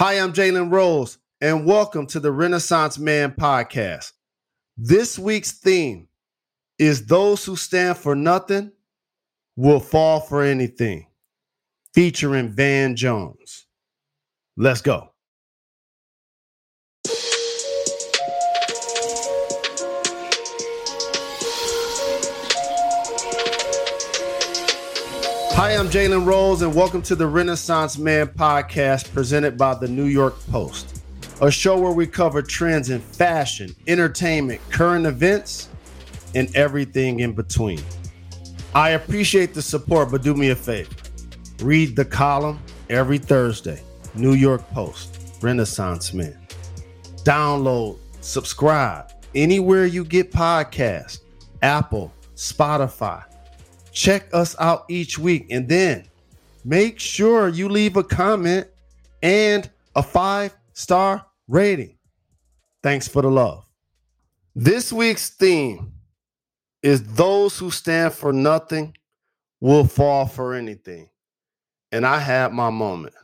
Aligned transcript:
Hi, 0.00 0.14
I'm 0.14 0.32
Jalen 0.32 0.72
Rose, 0.72 1.18
and 1.42 1.66
welcome 1.66 2.06
to 2.06 2.20
the 2.20 2.32
Renaissance 2.32 2.98
Man 2.98 3.32
podcast. 3.32 4.12
This 4.78 5.18
week's 5.18 5.52
theme 5.52 6.08
is 6.78 7.04
Those 7.04 7.44
Who 7.44 7.54
Stand 7.54 7.98
for 7.98 8.14
Nothing 8.14 8.72
Will 9.56 9.78
Fall 9.78 10.20
for 10.20 10.42
Anything, 10.42 11.06
featuring 11.92 12.48
Van 12.48 12.96
Jones. 12.96 13.66
Let's 14.56 14.80
go. 14.80 15.10
Hi, 25.60 25.76
I'm 25.76 25.90
Jalen 25.90 26.24
Rose, 26.24 26.62
and 26.62 26.74
welcome 26.74 27.02
to 27.02 27.14
the 27.14 27.26
Renaissance 27.26 27.98
Man 27.98 28.28
podcast 28.28 29.12
presented 29.12 29.58
by 29.58 29.74
the 29.74 29.86
New 29.86 30.06
York 30.06 30.34
Post, 30.50 31.02
a 31.42 31.50
show 31.50 31.78
where 31.78 31.92
we 31.92 32.06
cover 32.06 32.40
trends 32.40 32.88
in 32.88 32.98
fashion, 32.98 33.76
entertainment, 33.86 34.58
current 34.70 35.04
events, 35.04 35.68
and 36.34 36.48
everything 36.56 37.20
in 37.20 37.34
between. 37.34 37.78
I 38.74 38.92
appreciate 38.92 39.52
the 39.52 39.60
support, 39.60 40.10
but 40.10 40.22
do 40.22 40.32
me 40.32 40.48
a 40.48 40.56
favor 40.56 40.94
read 41.60 41.94
the 41.94 42.06
column 42.06 42.58
every 42.88 43.18
Thursday, 43.18 43.82
New 44.14 44.32
York 44.32 44.66
Post, 44.70 45.36
Renaissance 45.42 46.14
Man. 46.14 46.38
Download, 47.16 47.98
subscribe 48.22 49.12
anywhere 49.34 49.84
you 49.84 50.06
get 50.06 50.32
podcasts, 50.32 51.20
Apple, 51.60 52.14
Spotify 52.34 53.24
Check 53.92 54.28
us 54.32 54.54
out 54.58 54.84
each 54.88 55.18
week 55.18 55.46
and 55.50 55.68
then 55.68 56.06
make 56.64 57.00
sure 57.00 57.48
you 57.48 57.68
leave 57.68 57.96
a 57.96 58.04
comment 58.04 58.68
and 59.22 59.68
a 59.94 60.02
five 60.02 60.56
star 60.72 61.26
rating. 61.48 61.98
Thanks 62.82 63.08
for 63.08 63.22
the 63.22 63.30
love. 63.30 63.64
This 64.54 64.92
week's 64.92 65.30
theme 65.30 65.92
is 66.82 67.02
those 67.14 67.58
who 67.58 67.70
stand 67.70 68.12
for 68.14 68.32
nothing 68.32 68.96
will 69.60 69.84
fall 69.84 70.26
for 70.26 70.54
anything. 70.54 71.08
And 71.92 72.06
I 72.06 72.18
had 72.18 72.52
my 72.52 72.70
moment. 72.70 73.14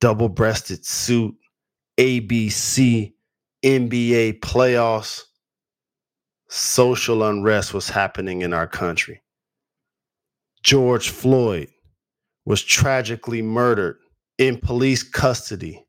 Double 0.00 0.28
breasted 0.28 0.84
suit, 0.84 1.34
ABC, 1.98 3.12
NBA 3.62 4.40
playoffs, 4.40 5.22
social 6.48 7.22
unrest 7.24 7.74
was 7.74 7.88
happening 7.88 8.42
in 8.42 8.52
our 8.52 8.66
country. 8.66 9.22
George 10.62 11.10
Floyd 11.10 11.68
was 12.44 12.62
tragically 12.62 13.42
murdered 13.42 13.98
in 14.38 14.58
police 14.58 15.02
custody 15.02 15.84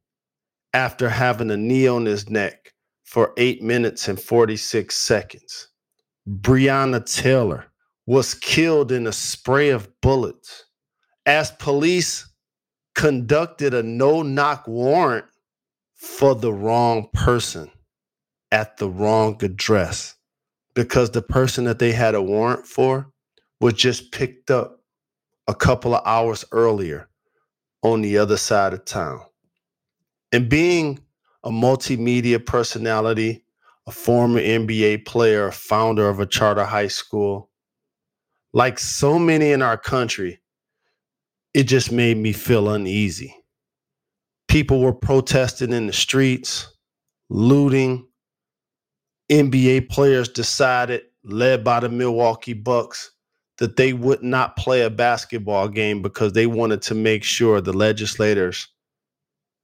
after 0.74 1.10
having 1.10 1.52
a 1.52 1.58
knee 1.58 1.88
on 1.88 2.06
his 2.06 2.30
neck 2.30 2.74
for 3.04 3.34
eight 3.38 3.62
minutes 3.62 4.08
and 4.08 4.20
46 4.20 4.96
seconds. 4.96 5.68
Breonna 6.28 7.06
Taylor 7.06 7.66
was 8.06 8.34
killed 8.34 8.92
in 8.92 9.08
a 9.08 9.12
spray 9.12 9.70
of 9.70 9.90
bullets 10.02 10.66
as 11.26 11.52
police 11.52 12.28
conducted 12.96 13.74
a 13.74 13.84
no 13.84 14.22
knock 14.22 14.68
warrant 14.68 15.26
for 15.96 16.34
the 16.36 16.52
wrong 16.52 17.10
person 17.14 17.70
at 18.52 18.78
the 18.78 18.90
wrong 18.90 19.38
address 19.44 20.16
because 20.74 21.12
the 21.12 21.22
person 21.22 21.66
that 21.66 21.80
they 21.80 21.92
had 21.92 22.16
a 22.16 22.22
warrant 22.22 22.66
for 22.66 23.11
was 23.62 23.74
just 23.74 24.12
picked 24.12 24.50
up 24.50 24.82
a 25.48 25.54
couple 25.54 25.94
of 25.96 26.02
hours 26.06 26.44
earlier 26.52 27.08
on 27.84 28.02
the 28.02 28.18
other 28.18 28.38
side 28.38 28.74
of 28.74 28.84
town. 28.86 29.22
And 30.32 30.50
being 30.50 31.00
a 31.44 31.52
multimedia 31.52 32.44
personality, 32.44 33.46
a 33.88 33.92
former 33.92 34.40
NBA 34.40 35.06
player, 35.06 35.48
a 35.48 35.52
founder 35.52 36.10
of 36.10 36.20
a 36.20 36.26
charter 36.26 36.66
high 36.66 36.88
school, 36.88 37.50
like 38.54 38.80
so 38.80 39.20
many 39.20 39.52
in 39.52 39.62
our 39.62 39.78
country, 39.78 40.42
it 41.54 41.64
just 41.64 41.92
made 41.92 42.18
me 42.18 42.34
feel 42.34 42.70
uneasy. 42.70 43.36
People 44.48 44.82
were 44.82 44.94
protesting 44.94 45.72
in 45.72 45.88
the 45.88 45.94
streets, 45.94 46.68
looting. 47.30 48.08
NBA 49.32 49.90
players 49.90 50.28
decided, 50.30 51.04
led 51.24 51.64
by 51.64 51.80
the 51.80 51.90
Milwaukee 51.90 52.54
Bucks, 52.54 53.12
that 53.62 53.76
they 53.76 53.94
would 53.94 54.24
not 54.24 54.56
play 54.56 54.82
a 54.82 54.90
basketball 54.90 55.68
game 55.68 56.02
because 56.02 56.34
they 56.34 56.48
wanted 56.48 56.82
to 56.82 56.96
make 56.96 57.24
sure 57.24 57.62
the 57.62 57.72
legislators 57.72 58.68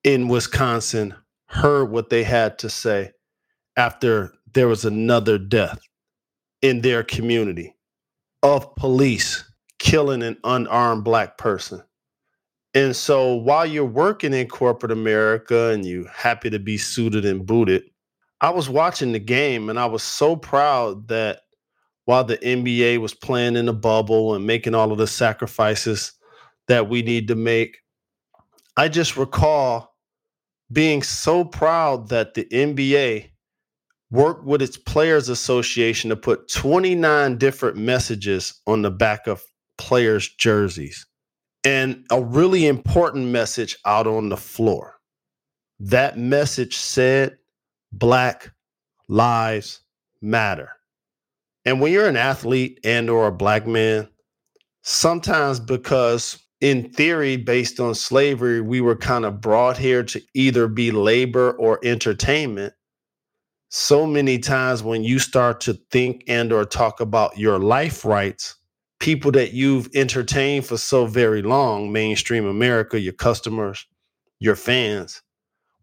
in 0.04 0.28
Wisconsin 0.28 1.16
heard 1.48 1.86
what 1.86 2.12
they 2.12 2.24
had 2.24 2.60
to 2.60 2.70
say 2.70 3.10
after 3.76 4.32
there 4.54 4.68
was 4.68 4.86
another 4.86 5.40
death 5.40 5.80
in 6.62 6.82
their 6.82 7.02
community 7.02 7.76
of 8.44 8.76
police 8.76 9.44
killing 9.80 10.22
an 10.22 10.38
unarmed 10.44 11.04
black 11.04 11.40
person. 11.40 11.82
And 12.76 12.96
so 12.96 13.34
while 13.34 13.66
you're 13.66 13.84
working 13.84 14.36
in 14.36 14.48
corporate 14.48 14.92
America 14.92 15.72
and 15.72 15.84
you 15.84 16.08
happy 16.14 16.52
to 16.52 16.60
be 16.60 16.78
suited 16.78 17.26
and 17.26 17.48
booted, 17.48 17.86
I 18.42 18.52
was 18.52 18.70
watching 18.70 19.12
the 19.12 19.20
game 19.20 19.72
and 19.72 19.80
I 19.80 19.88
was 19.88 20.04
so 20.04 20.36
proud 20.36 21.08
that 21.08 21.40
while 22.08 22.24
the 22.24 22.38
NBA 22.38 23.00
was 23.00 23.14
playing 23.14 23.58
in 23.58 23.68
a 23.68 23.74
bubble 23.74 24.34
and 24.34 24.48
making 24.48 24.74
all 24.74 24.94
of 24.94 24.98
the 24.98 25.06
sacrifices 25.06 26.14
that 26.70 26.88
we 26.88 27.02
need 27.02 27.28
to 27.28 27.36
make. 27.36 27.80
I 28.78 28.88
just 28.88 29.18
recall 29.18 29.94
being 30.72 31.04
so 31.04 31.44
proud 31.44 32.08
that 32.08 32.34
the 32.34 32.46
NBA 32.46 33.32
worked 34.10 34.46
with 34.46 34.62
its 34.62 34.78
players 34.78 35.28
association 35.28 36.10
to 36.10 36.16
put 36.16 36.48
29 36.48 37.38
different 37.38 37.76
messages 37.76 38.62
on 38.66 38.84
the 38.84 38.92
back 38.92 39.28
of 39.28 39.44
players' 39.78 40.30
jerseys 40.30 41.06
and 41.66 42.06
a 42.10 42.22
really 42.22 42.68
important 42.68 43.26
message 43.26 43.76
out 43.84 44.08
on 44.08 44.30
the 44.30 44.38
floor. 44.38 44.96
That 45.82 46.18
message 46.18 46.78
said 46.78 47.38
Black 47.92 48.54
Lives 49.10 49.82
Matter. 50.22 50.77
And 51.68 51.82
when 51.82 51.92
you're 51.92 52.08
an 52.08 52.16
athlete 52.16 52.80
and 52.86 53.10
or 53.10 53.28
a 53.28 53.32
black 53.32 53.68
man, 53.68 54.08
sometimes 54.84 55.60
because 55.60 56.40
in 56.62 56.90
theory 56.92 57.36
based 57.36 57.82
on 57.82 57.94
slavery 57.94 58.62
we 58.62 58.80
were 58.80 58.96
kind 58.96 59.26
of 59.26 59.42
brought 59.42 59.78
here 59.78 60.02
to 60.02 60.22
either 60.34 60.70
be 60.70 60.92
labor 60.92 61.52
or 61.52 61.78
entertainment 61.84 62.74
so 63.68 64.08
many 64.08 64.40
times 64.40 64.82
when 64.82 65.04
you 65.04 65.20
start 65.20 65.60
to 65.60 65.74
think 65.92 66.24
and 66.30 66.54
or 66.54 66.64
talk 66.64 67.02
about 67.02 67.38
your 67.38 67.60
life 67.60 68.06
rights 68.06 68.56
people 69.00 69.32
that 69.32 69.54
you've 69.54 69.90
entertained 69.94 70.66
for 70.66 70.78
so 70.78 71.06
very 71.06 71.44
long 71.44 71.92
mainstream 71.92 72.48
america 72.48 73.00
your 73.00 73.14
customers 73.14 73.86
your 74.40 74.56
fans 74.56 75.22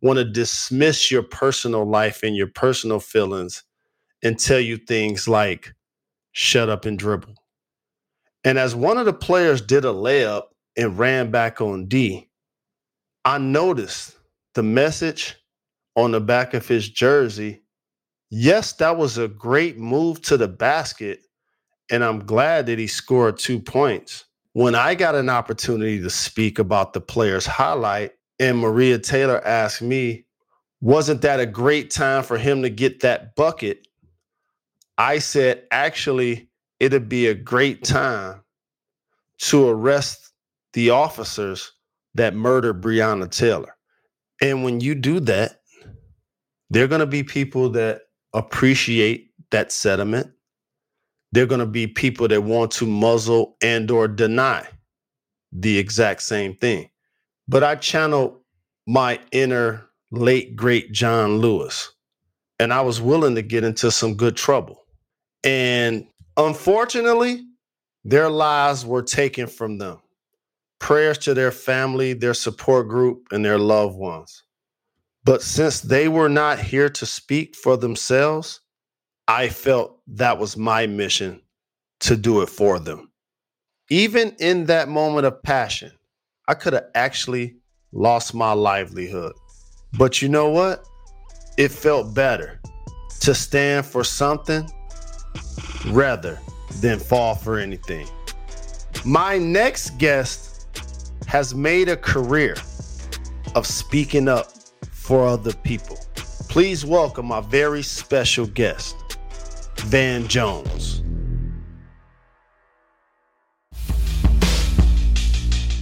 want 0.01 0.17
to 0.19 0.25
dismiss 0.25 1.09
your 1.11 1.23
personal 1.23 1.85
life 1.85 2.25
and 2.25 2.35
your 2.35 2.49
personal 2.49 2.99
feelings 2.99 3.63
and 4.25 4.39
tell 4.39 4.59
you 4.59 4.79
things 4.79 5.29
like, 5.29 5.74
shut 6.35 6.69
up 6.69 6.85
and 6.85 6.99
dribble. 6.99 7.35
And 8.45 8.59
as 8.59 8.75
one 8.75 8.99
of 8.99 9.07
the 9.07 9.13
players 9.15 9.63
did 9.63 9.87
a 9.87 9.89
layup 9.89 10.49
and 10.77 10.99
ran 10.99 11.31
back 11.31 11.63
on 11.63 11.87
D, 11.87 12.29
I 13.25 13.39
noticed 13.39 14.19
the 14.55 14.63
message 14.63 15.37
on 15.97 16.11
the 16.11 16.21
back 16.21 16.53
of 16.53 16.69
his 16.69 16.89
jersey. 16.89 17.63
Yes, 18.29 18.75
that 18.75 18.99
was 18.99 19.17
a 19.17 19.29
great 19.29 19.79
move 19.79 20.21
to 20.23 20.37
the 20.37 20.49
basket. 20.49 21.21
And 21.91 22.05
I'm 22.05 22.27
glad 22.27 22.67
that 22.67 22.79
he 22.79 22.87
scored 22.87 23.39
two 23.39 23.61
points. 23.61 24.25
When 24.53 24.75
I 24.75 24.95
got 24.95 25.15
an 25.15 25.31
opportunity 25.31 26.01
to 26.01 26.11
speak 26.11 26.59
about 26.59 26.93
the 26.93 27.01
player's 27.01 27.47
highlight, 27.47 28.13
and 28.41 28.59
Maria 28.59 28.99
Taylor 28.99 29.45
asked 29.47 29.83
me, 29.83 30.27
wasn't 30.81 31.23
that 31.23 31.41
a 31.41 31.47
great 31.47 31.91
time 31.91 32.23
for 32.23 32.37
him 32.37 32.63
to 32.63 32.69
get 32.69 33.01
that 33.01 33.37
bucket? 33.37 33.84
I 34.99 35.19
said, 35.19 35.65
actually, 35.71 36.49
it'd 36.81 37.09
be 37.09 37.27
a 37.27 37.35
great 37.35 37.85
time 37.85 38.43
to 39.39 39.69
arrest 39.69 40.33
the 40.73 40.91
officers 40.91 41.73
that 42.15 42.35
murdered 42.35 42.81
Breonna 42.81 43.31
Taylor. 43.31 43.77
And 44.41 44.65
when 44.65 44.81
you 44.81 44.95
do 44.95 45.21
that, 45.21 45.61
there 46.71 46.85
are 46.85 46.89
going 46.89 47.01
to 47.01 47.07
be 47.07 47.23
people 47.23 47.71
that 47.71 48.03
appreciate 48.33 49.31
that 49.51 49.73
sentiment. 49.73 50.31
There 51.33 51.45
are 51.45 51.49
going 51.49 51.61
to 51.61 51.67
be 51.67 51.87
people 51.87 52.29
that 52.29 52.43
want 52.43 52.71
to 52.73 52.87
muzzle 52.87 53.57
and 53.63 53.91
or 53.91 54.07
deny 54.09 54.67
the 55.53 55.79
exact 55.79 56.23
same 56.23 56.55
thing. 56.57 56.91
But 57.49 57.65
I 57.65 57.77
channeled 57.77 58.41
my 58.87 59.21
inner 59.33 59.89
late 60.11 60.57
great 60.57 60.93
John 60.93 61.39
Lewis, 61.39 61.93
and 62.59 62.73
I 62.73 62.81
was 62.83 63.01
willing 63.01 63.35
to 63.35 63.43
get 63.43 63.65
into 63.65 63.91
some 63.91 64.15
good 64.15 64.37
trouble. 64.37 64.84
And 65.45 66.07
unfortunately, 66.37 67.45
their 68.05 68.31
lives 68.31 68.85
were 68.85 69.03
taken 69.03 69.47
from 69.47 69.79
them 69.79 70.01
prayers 70.85 71.17
to 71.17 71.33
their 71.33 71.51
family, 71.51 72.13
their 72.13 72.35
support 72.35 72.89
group, 72.89 73.27
and 73.33 73.43
their 73.43 73.59
loved 73.59 73.97
ones. 73.97 74.43
But 75.25 75.41
since 75.41 75.81
they 75.81 76.09
were 76.09 76.29
not 76.29 76.59
here 76.59 76.91
to 76.91 77.07
speak 77.07 77.57
for 77.57 77.79
themselves, 77.79 78.61
I 79.27 79.49
felt 79.49 79.99
that 80.09 80.39
was 80.39 80.59
my 80.59 80.87
mission 80.87 81.41
to 82.01 82.17
do 82.17 82.43
it 82.43 82.51
for 82.51 82.79
them. 82.79 83.11
Even 83.89 84.37
in 84.39 84.67
that 84.67 84.91
moment 84.91 85.25
of 85.25 85.43
passion, 85.43 85.93
I 86.49 86.55
could 86.55 86.75
have 86.75 86.91
actually 86.95 87.57
lost 87.93 88.35
my 88.35 88.53
livelihood. 88.53 89.33
But 89.97 90.21
you 90.21 90.29
know 90.29 90.51
what? 90.51 90.85
It 91.57 91.71
felt 91.71 92.15
better 92.15 92.61
to 93.21 93.35
stand 93.35 93.87
for 93.87 94.05
something 94.05 94.69
rather 95.87 96.41
than 96.81 96.99
fall 96.99 97.35
for 97.35 97.59
anything. 97.59 98.07
My 99.05 99.39
next 99.39 99.99
guest 99.99 100.67
has 101.27 101.55
made 101.55 101.89
a 101.89 101.97
career 101.97 102.57
of 103.55 103.67
speaking 103.67 104.29
up 104.29 104.53
for 104.91 105.27
other 105.27 105.53
people. 105.53 105.99
Please 106.49 106.85
welcome 106.85 107.27
my 107.27 107.41
very 107.41 107.83
special 107.83 108.47
guest, 108.47 108.97
Van 109.79 110.27
Jones. 110.29 111.03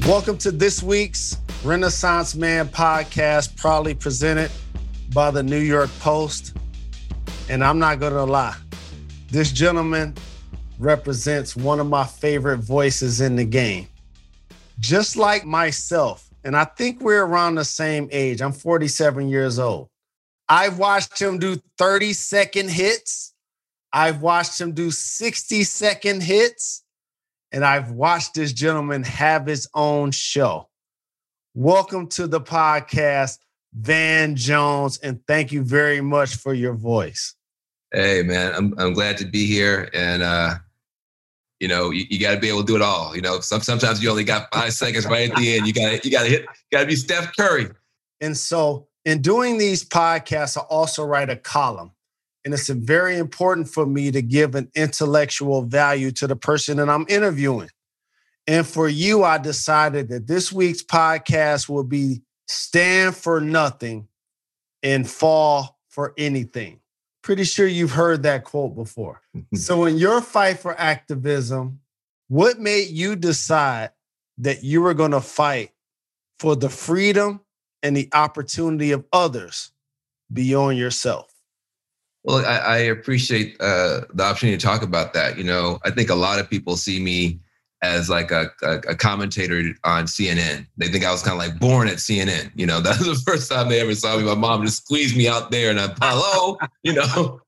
Welcome 0.06 0.36
to 0.38 0.50
this 0.50 0.82
week's 0.82 1.36
Renaissance 1.62 2.34
Man 2.34 2.66
podcast, 2.68 3.56
proudly 3.56 3.94
presented 3.94 4.50
by 5.14 5.30
the 5.30 5.42
New 5.42 5.60
York 5.60 5.90
Post. 6.00 6.56
And 7.48 7.62
I'm 7.62 7.78
not 7.78 8.00
going 8.00 8.14
to 8.14 8.24
lie, 8.24 8.56
this 9.32 9.50
gentleman 9.50 10.14
represents 10.78 11.56
one 11.56 11.80
of 11.80 11.86
my 11.86 12.04
favorite 12.04 12.58
voices 12.58 13.22
in 13.22 13.34
the 13.34 13.46
game. 13.46 13.88
Just 14.78 15.16
like 15.16 15.46
myself, 15.46 16.28
and 16.44 16.54
I 16.54 16.64
think 16.64 17.00
we're 17.00 17.24
around 17.24 17.54
the 17.54 17.64
same 17.64 18.10
age. 18.12 18.42
I'm 18.42 18.52
47 18.52 19.30
years 19.30 19.58
old. 19.58 19.88
I've 20.50 20.78
watched 20.78 21.18
him 21.18 21.38
do 21.38 21.56
30 21.78 22.12
second 22.12 22.68
hits. 22.68 23.32
I've 23.90 24.20
watched 24.20 24.60
him 24.60 24.72
do 24.72 24.90
60 24.90 25.64
second 25.64 26.22
hits. 26.22 26.84
And 27.52 27.64
I've 27.64 27.92
watched 27.92 28.34
this 28.34 28.52
gentleman 28.52 29.02
have 29.04 29.46
his 29.46 29.66
own 29.72 30.10
show. 30.10 30.68
Welcome 31.54 32.08
to 32.08 32.26
the 32.26 32.40
podcast, 32.40 33.38
Van 33.72 34.36
Jones, 34.36 34.98
and 34.98 35.26
thank 35.26 35.52
you 35.52 35.62
very 35.62 36.02
much 36.02 36.36
for 36.36 36.52
your 36.52 36.74
voice. 36.74 37.34
Hey, 37.92 38.22
man, 38.22 38.54
I'm, 38.54 38.74
I'm 38.78 38.92
glad 38.94 39.18
to 39.18 39.26
be 39.26 39.46
here. 39.46 39.90
And, 39.92 40.22
uh, 40.22 40.54
you 41.60 41.68
know, 41.68 41.90
you, 41.90 42.06
you 42.08 42.18
got 42.18 42.34
to 42.34 42.40
be 42.40 42.48
able 42.48 42.60
to 42.60 42.66
do 42.66 42.76
it 42.76 42.82
all. 42.82 43.14
You 43.14 43.22
know, 43.22 43.40
some, 43.40 43.60
sometimes 43.60 44.02
you 44.02 44.10
only 44.10 44.24
got 44.24 44.52
five 44.52 44.72
seconds 44.72 45.06
right 45.06 45.30
at 45.30 45.36
the 45.36 45.56
end. 45.56 45.66
You 45.66 45.72
got 45.72 46.04
you 46.04 46.10
got 46.10 46.24
to 46.24 46.28
hit, 46.28 46.46
got 46.72 46.80
to 46.80 46.86
be 46.86 46.96
Steph 46.96 47.36
Curry. 47.36 47.68
And 48.20 48.36
so, 48.36 48.88
in 49.04 49.22
doing 49.22 49.58
these 49.58 49.84
podcasts, 49.84 50.56
I 50.56 50.62
also 50.62 51.04
write 51.04 51.30
a 51.30 51.36
column. 51.36 51.92
And 52.44 52.52
it's 52.52 52.68
very 52.68 53.18
important 53.18 53.68
for 53.68 53.86
me 53.86 54.10
to 54.10 54.20
give 54.20 54.56
an 54.56 54.70
intellectual 54.74 55.62
value 55.62 56.10
to 56.12 56.26
the 56.26 56.34
person 56.34 56.78
that 56.78 56.88
I'm 56.88 57.06
interviewing. 57.08 57.70
And 58.48 58.66
for 58.66 58.88
you, 58.88 59.22
I 59.22 59.38
decided 59.38 60.08
that 60.08 60.26
this 60.26 60.52
week's 60.52 60.82
podcast 60.82 61.68
will 61.68 61.84
be 61.84 62.22
Stand 62.48 63.16
for 63.16 63.40
Nothing 63.40 64.08
and 64.82 65.08
Fall 65.08 65.78
for 65.88 66.12
Anything. 66.18 66.80
Pretty 67.22 67.44
sure 67.44 67.66
you've 67.66 67.92
heard 67.92 68.24
that 68.24 68.44
quote 68.44 68.74
before. 68.74 69.22
so, 69.54 69.84
in 69.84 69.96
your 69.96 70.20
fight 70.20 70.58
for 70.58 70.78
activism, 70.78 71.80
what 72.28 72.58
made 72.58 72.88
you 72.88 73.16
decide 73.16 73.90
that 74.38 74.64
you 74.64 74.82
were 74.82 74.94
going 74.94 75.12
to 75.12 75.20
fight 75.20 75.70
for 76.38 76.56
the 76.56 76.68
freedom 76.68 77.40
and 77.82 77.96
the 77.96 78.08
opportunity 78.12 78.92
of 78.92 79.04
others 79.12 79.70
beyond 80.32 80.78
yourself? 80.78 81.32
Well, 82.24 82.44
I, 82.46 82.56
I 82.56 82.76
appreciate 82.78 83.56
uh, 83.60 84.02
the 84.14 84.22
opportunity 84.22 84.56
to 84.56 84.64
talk 84.64 84.82
about 84.82 85.12
that. 85.14 85.36
You 85.36 85.44
know, 85.44 85.80
I 85.84 85.90
think 85.90 86.08
a 86.08 86.14
lot 86.14 86.38
of 86.38 86.48
people 86.48 86.76
see 86.76 87.00
me 87.00 87.40
as 87.82 88.08
like 88.08 88.30
a, 88.30 88.50
a, 88.62 88.74
a, 88.90 88.94
commentator 88.94 89.60
on 89.82 90.04
CNN. 90.04 90.66
They 90.76 90.86
think 90.86 91.04
I 91.04 91.10
was 91.10 91.22
kind 91.22 91.32
of 91.32 91.38
like 91.38 91.58
born 91.58 91.88
at 91.88 91.96
CNN. 91.96 92.52
You 92.54 92.64
know, 92.64 92.80
that 92.80 92.98
was 92.98 93.24
the 93.24 93.30
first 93.30 93.50
time 93.50 93.68
they 93.68 93.80
ever 93.80 93.94
saw 93.94 94.16
me. 94.16 94.22
My 94.22 94.34
mom 94.34 94.64
just 94.64 94.84
squeezed 94.84 95.16
me 95.16 95.28
out 95.28 95.50
there 95.50 95.70
and 95.70 95.80
I'm 95.80 95.94
hello, 96.00 96.58
you 96.82 96.94
know. 96.94 97.40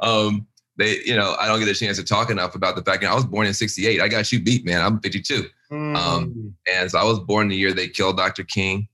Um, 0.00 0.46
they, 0.78 0.96
you 1.04 1.14
know, 1.14 1.36
I 1.38 1.46
don't 1.46 1.58
get 1.58 1.68
a 1.68 1.74
chance 1.74 1.98
to 1.98 2.04
talk 2.04 2.30
enough 2.30 2.54
about 2.54 2.74
the 2.74 2.82
fact 2.82 3.02
that 3.02 3.10
I 3.10 3.14
was 3.14 3.26
born 3.26 3.46
in 3.46 3.52
68. 3.52 4.00
I 4.00 4.08
got 4.08 4.32
you 4.32 4.40
beat, 4.40 4.64
man. 4.64 4.80
I'm 4.80 4.98
52. 5.00 5.44
Mm. 5.70 5.96
Um, 5.96 6.54
and 6.66 6.90
so 6.90 6.98
I 6.98 7.04
was 7.04 7.20
born 7.20 7.48
the 7.48 7.56
year 7.56 7.74
they 7.74 7.88
killed 7.88 8.16
Dr. 8.16 8.44
King. 8.44 8.88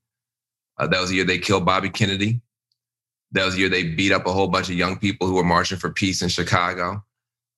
Uh, 0.79 0.89
that 0.89 1.01
was 1.01 1.11
the 1.11 1.17
year 1.17 1.25
they 1.25 1.39
killed 1.39 1.65
Bobby 1.65 1.89
Kennedy. 1.89 2.41
That 3.33 3.45
was 3.45 3.55
the 3.55 3.61
year 3.61 3.69
they 3.69 3.85
beat 3.85 4.11
up 4.11 4.27
a 4.27 4.33
whole 4.33 4.49
bunch 4.49 4.69
of 4.69 4.75
young 4.75 4.99
people 4.99 5.29
who 5.29 5.35
were 5.35 5.45
marching 5.45 5.79
for 5.79 5.91
peace 5.91 6.23
in 6.23 6.29
Chicago. 6.29 7.05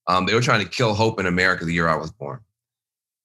Um, 0.09 0.27
they 0.27 0.35
were 0.35 0.43
trying 0.43 0.63
to 0.63 0.71
kill 0.71 0.93
hope 0.93 1.19
in 1.19 1.27
America 1.27 1.65
the 1.65 1.73
year 1.73 1.89
I 1.89 1.97
was 1.97 2.11
born. 2.11 2.41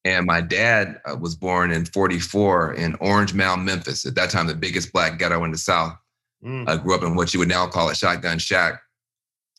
And 0.05 0.25
my 0.25 0.41
dad 0.41 0.99
uh, 1.05 1.15
was 1.15 1.35
born 1.35 1.71
in 1.71 1.85
44 1.85 2.73
in 2.73 2.95
Orange 2.95 3.33
Mound, 3.33 3.65
Memphis. 3.65 4.05
At 4.05 4.15
that 4.15 4.29
time, 4.29 4.47
the 4.47 4.55
biggest 4.55 4.91
black 4.91 5.17
ghetto 5.17 5.43
in 5.43 5.51
the 5.51 5.57
South. 5.57 5.97
Mm. 6.43 6.67
I 6.67 6.75
grew 6.77 6.93
up 6.93 7.03
in 7.03 7.15
what 7.15 7.33
you 7.33 7.39
would 7.39 7.47
now 7.47 7.67
call 7.67 7.89
a 7.89 7.95
shotgun 7.95 8.37
shack. 8.37 8.81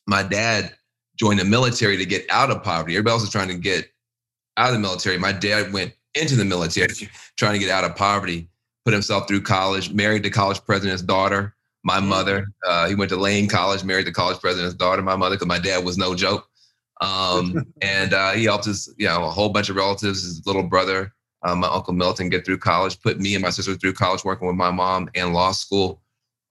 My 0.07 0.23
dad 0.23 0.75
joined 1.17 1.41
the 1.41 1.45
military 1.45 1.97
to 1.97 2.05
get 2.05 2.27
out 2.31 2.51
of 2.51 2.63
poverty. 2.63 2.95
Everybody 2.95 3.13
else 3.13 3.23
was 3.23 3.31
trying 3.31 3.49
to 3.49 3.55
get 3.55 3.91
out 4.57 4.69
of 4.69 4.75
the 4.75 4.81
military. 4.81 5.19
My 5.19 5.33
dad 5.33 5.73
went 5.73 5.95
into 6.15 6.37
the 6.37 6.45
military 6.45 6.89
trying 7.37 7.55
to 7.55 7.59
get 7.59 7.71
out 7.71 7.85
of 7.85 7.97
poverty, 7.97 8.49
put 8.85 8.93
himself 8.93 9.27
through 9.27 9.43
college, 9.43 9.93
married 9.93 10.23
the 10.23 10.31
college 10.31 10.63
president's 10.65 11.03
daughter. 11.03 11.55
My 11.85 12.01
mm. 12.01 12.07
mother, 12.07 12.47
uh, 12.67 12.89
he 12.89 12.95
went 12.95 13.11
to 13.11 13.17
Lane 13.17 13.49
College, 13.49 13.83
married 13.85 14.07
the 14.07 14.13
college 14.13 14.39
president's 14.41 14.75
daughter. 14.75 15.01
My 15.01 15.17
mother, 15.17 15.37
because 15.37 15.49
my 15.49 15.59
dad 15.59 15.85
was 15.85 15.97
no 15.97 16.15
joke. 16.15 16.49
Um, 17.01 17.67
and 17.81 18.15
uh, 18.15 18.33
he 18.33 18.45
helped 18.45 18.65
his, 18.65 18.93
you 18.99 19.07
know, 19.07 19.25
a 19.25 19.31
whole 19.31 19.49
bunch 19.49 19.69
of 19.69 19.77
relatives, 19.77 20.23
his 20.23 20.47
little 20.47 20.63
brother, 20.63 21.13
um, 21.43 21.61
my 21.61 21.69
uncle 21.69 21.93
Milton, 21.93 22.29
get 22.29 22.45
through 22.45 22.59
college. 22.59 23.01
Put 23.01 23.19
me 23.19 23.35
and 23.35 23.43
my 23.43 23.51
sister 23.51 23.75
through 23.75 23.95
college, 23.95 24.25
working 24.25 24.47
with 24.47 24.57
my 24.57 24.71
mom 24.71 25.11
and 25.15 25.35
law 25.35 25.53
school. 25.53 26.01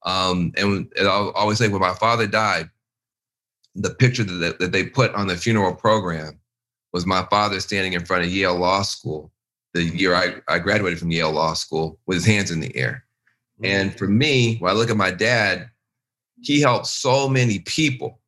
Um, 0.04 0.52
and, 0.56 0.92
and 0.96 1.08
I'll 1.08 1.30
always 1.30 1.58
say, 1.58 1.68
when 1.68 1.80
my 1.80 1.94
father 1.94 2.26
died, 2.26 2.68
the 3.74 3.90
picture 3.90 4.22
that, 4.22 4.58
that 4.58 4.72
they 4.72 4.84
put 4.84 5.12
on 5.14 5.26
the 5.26 5.36
funeral 5.36 5.74
program 5.74 6.38
was 6.92 7.06
my 7.06 7.26
father 7.30 7.58
standing 7.58 7.94
in 7.94 8.04
front 8.04 8.24
of 8.24 8.30
Yale 8.30 8.56
Law 8.56 8.82
School 8.82 9.32
the 9.74 9.82
year 9.82 10.14
I, 10.14 10.36
I 10.48 10.60
graduated 10.60 10.98
from 10.98 11.10
Yale 11.10 11.32
Law 11.32 11.52
School 11.52 11.98
with 12.06 12.16
his 12.16 12.24
hands 12.24 12.50
in 12.50 12.60
the 12.60 12.74
air. 12.76 13.04
And 13.62 13.96
for 13.98 14.06
me, 14.06 14.56
when 14.58 14.70
I 14.70 14.74
look 14.74 14.90
at 14.90 14.96
my 14.96 15.10
dad, 15.10 15.68
he 16.40 16.60
helped 16.60 16.86
so 16.86 17.28
many 17.28 17.58
people 17.60 18.20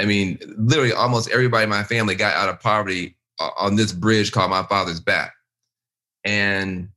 I 0.00 0.04
mean, 0.04 0.38
literally 0.56 0.92
almost 0.92 1.30
everybody 1.30 1.64
in 1.64 1.70
my 1.70 1.82
family 1.82 2.14
got 2.14 2.34
out 2.34 2.48
of 2.48 2.60
poverty 2.60 3.16
uh, 3.40 3.50
on 3.58 3.76
this 3.76 3.92
bridge 3.92 4.32
called 4.32 4.50
my 4.50 4.62
father's 4.64 5.00
back. 5.00 5.32
And 6.24 6.88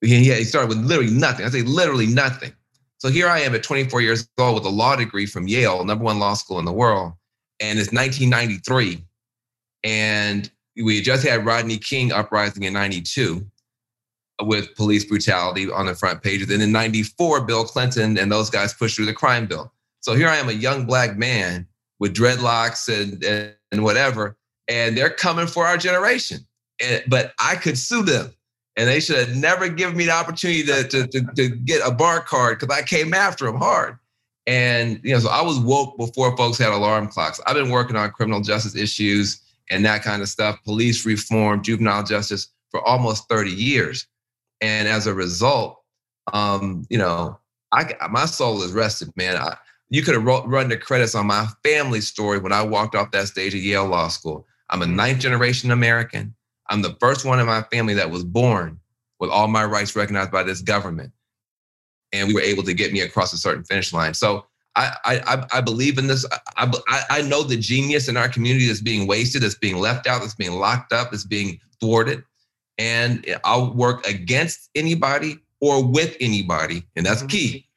he, 0.00 0.24
he 0.24 0.44
started 0.44 0.68
with 0.68 0.78
literally 0.78 1.12
nothing. 1.12 1.44
I 1.44 1.50
say 1.50 1.62
literally 1.62 2.06
nothing. 2.06 2.52
So 2.98 3.08
here 3.08 3.28
I 3.28 3.40
am 3.40 3.54
at 3.54 3.62
24 3.62 4.00
years 4.00 4.28
old 4.38 4.54
with 4.54 4.64
a 4.64 4.70
law 4.70 4.96
degree 4.96 5.26
from 5.26 5.48
Yale, 5.48 5.84
number 5.84 6.04
one 6.04 6.18
law 6.18 6.34
school 6.34 6.58
in 6.58 6.64
the 6.64 6.72
world. 6.72 7.12
And 7.60 7.78
it's 7.78 7.92
1993. 7.92 9.04
And 9.84 10.50
we 10.76 11.02
just 11.02 11.26
had 11.26 11.44
Rodney 11.44 11.78
King 11.78 12.12
uprising 12.12 12.62
in 12.62 12.72
92 12.72 13.44
with 14.42 14.74
police 14.76 15.04
brutality 15.04 15.70
on 15.70 15.86
the 15.86 15.94
front 15.94 16.22
pages. 16.22 16.50
And 16.50 16.62
in 16.62 16.72
94, 16.72 17.42
Bill 17.42 17.64
Clinton 17.64 18.16
and 18.18 18.30
those 18.30 18.50
guys 18.50 18.72
pushed 18.72 18.96
through 18.96 19.06
the 19.06 19.12
crime 19.12 19.46
bill. 19.46 19.72
So 20.00 20.14
here 20.14 20.28
I 20.28 20.36
am, 20.36 20.48
a 20.48 20.52
young 20.52 20.86
black 20.86 21.16
man 21.16 21.66
with 22.02 22.12
dreadlocks 22.12 22.88
and, 22.88 23.22
and, 23.22 23.54
and 23.70 23.84
whatever, 23.84 24.36
and 24.66 24.98
they're 24.98 25.08
coming 25.08 25.46
for 25.46 25.68
our 25.68 25.76
generation. 25.76 26.40
And, 26.82 27.04
but 27.06 27.32
I 27.38 27.54
could 27.54 27.78
sue 27.78 28.02
them. 28.02 28.32
And 28.76 28.88
they 28.88 28.98
should 28.98 29.28
have 29.28 29.36
never 29.36 29.68
given 29.68 29.96
me 29.96 30.06
the 30.06 30.10
opportunity 30.10 30.64
to, 30.64 30.82
to, 30.82 31.06
to, 31.06 31.26
to 31.36 31.48
get 31.50 31.80
a 31.86 31.92
bar 31.92 32.20
card 32.20 32.58
because 32.58 32.76
I 32.76 32.82
came 32.82 33.14
after 33.14 33.44
them 33.44 33.54
hard. 33.54 33.98
And 34.48 34.98
you 35.04 35.12
know, 35.12 35.20
so 35.20 35.28
I 35.28 35.42
was 35.42 35.60
woke 35.60 35.96
before 35.96 36.36
folks 36.36 36.58
had 36.58 36.72
alarm 36.72 37.06
clocks. 37.06 37.40
I've 37.46 37.54
been 37.54 37.70
working 37.70 37.94
on 37.94 38.10
criminal 38.10 38.40
justice 38.40 38.74
issues 38.74 39.40
and 39.70 39.84
that 39.84 40.02
kind 40.02 40.22
of 40.22 40.28
stuff, 40.28 40.58
police 40.64 41.06
reform, 41.06 41.62
juvenile 41.62 42.02
justice 42.02 42.48
for 42.72 42.80
almost 42.84 43.28
30 43.28 43.52
years. 43.52 44.08
And 44.60 44.88
as 44.88 45.06
a 45.06 45.14
result, 45.14 45.80
um, 46.32 46.84
you 46.90 46.98
know, 46.98 47.38
I 47.70 47.94
my 48.10 48.26
soul 48.26 48.60
is 48.62 48.72
rested, 48.72 49.12
man. 49.16 49.36
I, 49.36 49.56
you 49.92 50.02
could 50.02 50.14
have 50.14 50.24
run 50.24 50.70
the 50.70 50.76
credits 50.78 51.14
on 51.14 51.26
my 51.26 51.46
family 51.62 52.00
story 52.00 52.38
when 52.38 52.50
I 52.50 52.62
walked 52.62 52.94
off 52.94 53.10
that 53.10 53.28
stage 53.28 53.54
at 53.54 53.60
Yale 53.60 53.86
Law 53.86 54.08
School. 54.08 54.46
I'm 54.70 54.80
a 54.80 54.86
mm-hmm. 54.86 54.96
ninth 54.96 55.18
generation 55.18 55.70
American. 55.70 56.34
I'm 56.70 56.80
the 56.80 56.96
first 56.98 57.26
one 57.26 57.38
in 57.38 57.44
my 57.44 57.60
family 57.70 57.92
that 57.94 58.10
was 58.10 58.24
born 58.24 58.80
with 59.20 59.28
all 59.28 59.48
my 59.48 59.66
rights 59.66 59.94
recognized 59.94 60.30
by 60.30 60.44
this 60.44 60.62
government. 60.62 61.12
And 62.10 62.26
we 62.26 62.32
were 62.32 62.40
able 62.40 62.62
to 62.62 62.72
get 62.72 62.90
me 62.94 63.02
across 63.02 63.34
a 63.34 63.36
certain 63.36 63.64
finish 63.64 63.92
line. 63.92 64.14
So 64.14 64.46
I, 64.76 64.96
I, 65.04 65.46
I 65.52 65.60
believe 65.60 65.98
in 65.98 66.06
this. 66.06 66.24
I, 66.56 66.72
I, 66.88 67.02
I 67.10 67.22
know 67.22 67.42
the 67.42 67.58
genius 67.58 68.08
in 68.08 68.16
our 68.16 68.30
community 68.30 68.66
that's 68.68 68.80
being 68.80 69.06
wasted, 69.06 69.42
that's 69.42 69.56
being 69.56 69.76
left 69.76 70.06
out, 70.06 70.22
that's 70.22 70.34
being 70.34 70.52
locked 70.52 70.94
up, 70.94 71.10
that's 71.10 71.26
being 71.26 71.60
thwarted. 71.80 72.24
and 72.78 73.26
I'll 73.44 73.74
work 73.74 74.06
against 74.06 74.70
anybody 74.74 75.38
or 75.60 75.84
with 75.84 76.16
anybody, 76.20 76.84
and 76.96 77.04
that's 77.04 77.20
mm-hmm. 77.20 77.28
key. 77.28 77.68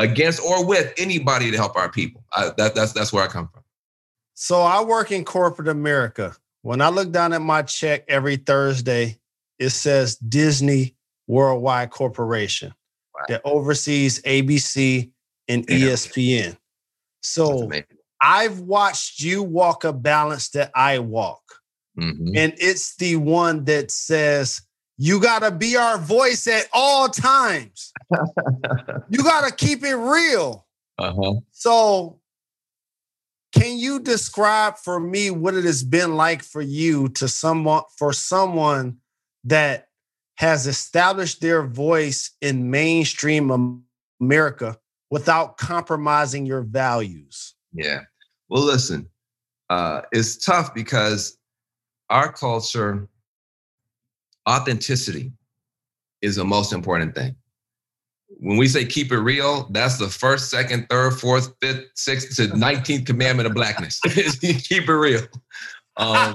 Against 0.00 0.40
or 0.40 0.66
with 0.66 0.92
anybody 0.96 1.50
to 1.50 1.56
help 1.56 1.76
our 1.76 1.90
people. 1.90 2.24
I, 2.34 2.50
that, 2.56 2.74
that's 2.74 2.92
that's 2.92 3.12
where 3.12 3.22
I 3.22 3.26
come 3.26 3.48
from. 3.52 3.62
So 4.34 4.62
I 4.62 4.82
work 4.82 5.12
in 5.12 5.24
corporate 5.24 5.68
America. 5.68 6.34
When 6.62 6.80
I 6.80 6.88
look 6.88 7.12
down 7.12 7.32
at 7.32 7.42
my 7.42 7.62
check 7.62 8.04
every 8.08 8.36
Thursday, 8.36 9.18
it 9.58 9.70
says 9.70 10.16
Disney 10.16 10.94
Worldwide 11.26 11.90
Corporation 11.90 12.74
wow. 13.14 13.24
that 13.28 13.42
oversees 13.44 14.20
ABC 14.22 15.10
and 15.48 15.64
yeah. 15.68 15.76
ESPN. 15.76 16.56
So 17.22 17.70
I've 18.20 18.60
watched 18.60 19.20
you 19.20 19.42
walk 19.42 19.84
a 19.84 19.92
balance 19.92 20.48
that 20.50 20.70
I 20.74 20.98
walk. 20.98 21.42
Mm-hmm. 21.98 22.36
And 22.36 22.54
it's 22.56 22.96
the 22.96 23.16
one 23.16 23.64
that 23.64 23.90
says, 23.90 24.62
you 25.02 25.18
got 25.18 25.38
to 25.38 25.50
be 25.50 25.76
our 25.76 25.96
voice 25.96 26.46
at 26.46 26.68
all 26.74 27.08
times. 27.08 27.90
you 29.08 29.22
got 29.22 29.48
to 29.48 29.54
keep 29.54 29.82
it 29.82 29.94
real. 29.94 30.66
Uh-huh. 30.98 31.40
So, 31.52 32.20
can 33.54 33.78
you 33.78 34.00
describe 34.00 34.76
for 34.76 35.00
me 35.00 35.30
what 35.30 35.54
it 35.54 35.64
has 35.64 35.82
been 35.82 36.16
like 36.16 36.42
for 36.42 36.60
you 36.60 37.08
to 37.08 37.28
someone 37.28 37.84
for 37.96 38.12
someone 38.12 38.98
that 39.44 39.88
has 40.34 40.66
established 40.66 41.40
their 41.40 41.62
voice 41.62 42.32
in 42.42 42.70
mainstream 42.70 43.82
America 44.20 44.78
without 45.10 45.56
compromising 45.56 46.44
your 46.44 46.60
values? 46.60 47.54
Yeah. 47.72 48.00
Well, 48.50 48.64
listen, 48.64 49.08
uh, 49.70 50.02
it's 50.12 50.36
tough 50.44 50.74
because 50.74 51.38
our 52.10 52.30
culture, 52.30 53.08
authenticity 54.48 55.32
is 56.22 56.36
the 56.36 56.44
most 56.44 56.72
important 56.72 57.14
thing. 57.14 57.34
When 58.38 58.56
we 58.56 58.68
say 58.68 58.84
keep 58.84 59.12
it 59.12 59.18
real, 59.18 59.68
that's 59.70 59.98
the 59.98 60.08
first, 60.08 60.50
second, 60.50 60.86
third, 60.88 61.12
fourth, 61.12 61.52
fifth, 61.60 61.84
sixth 61.94 62.36
to 62.36 62.42
19th 62.56 63.06
commandment 63.06 63.46
of 63.46 63.54
blackness. 63.54 64.00
keep 64.40 64.88
it 64.88 64.92
real. 64.92 65.22
Um, 65.96 66.34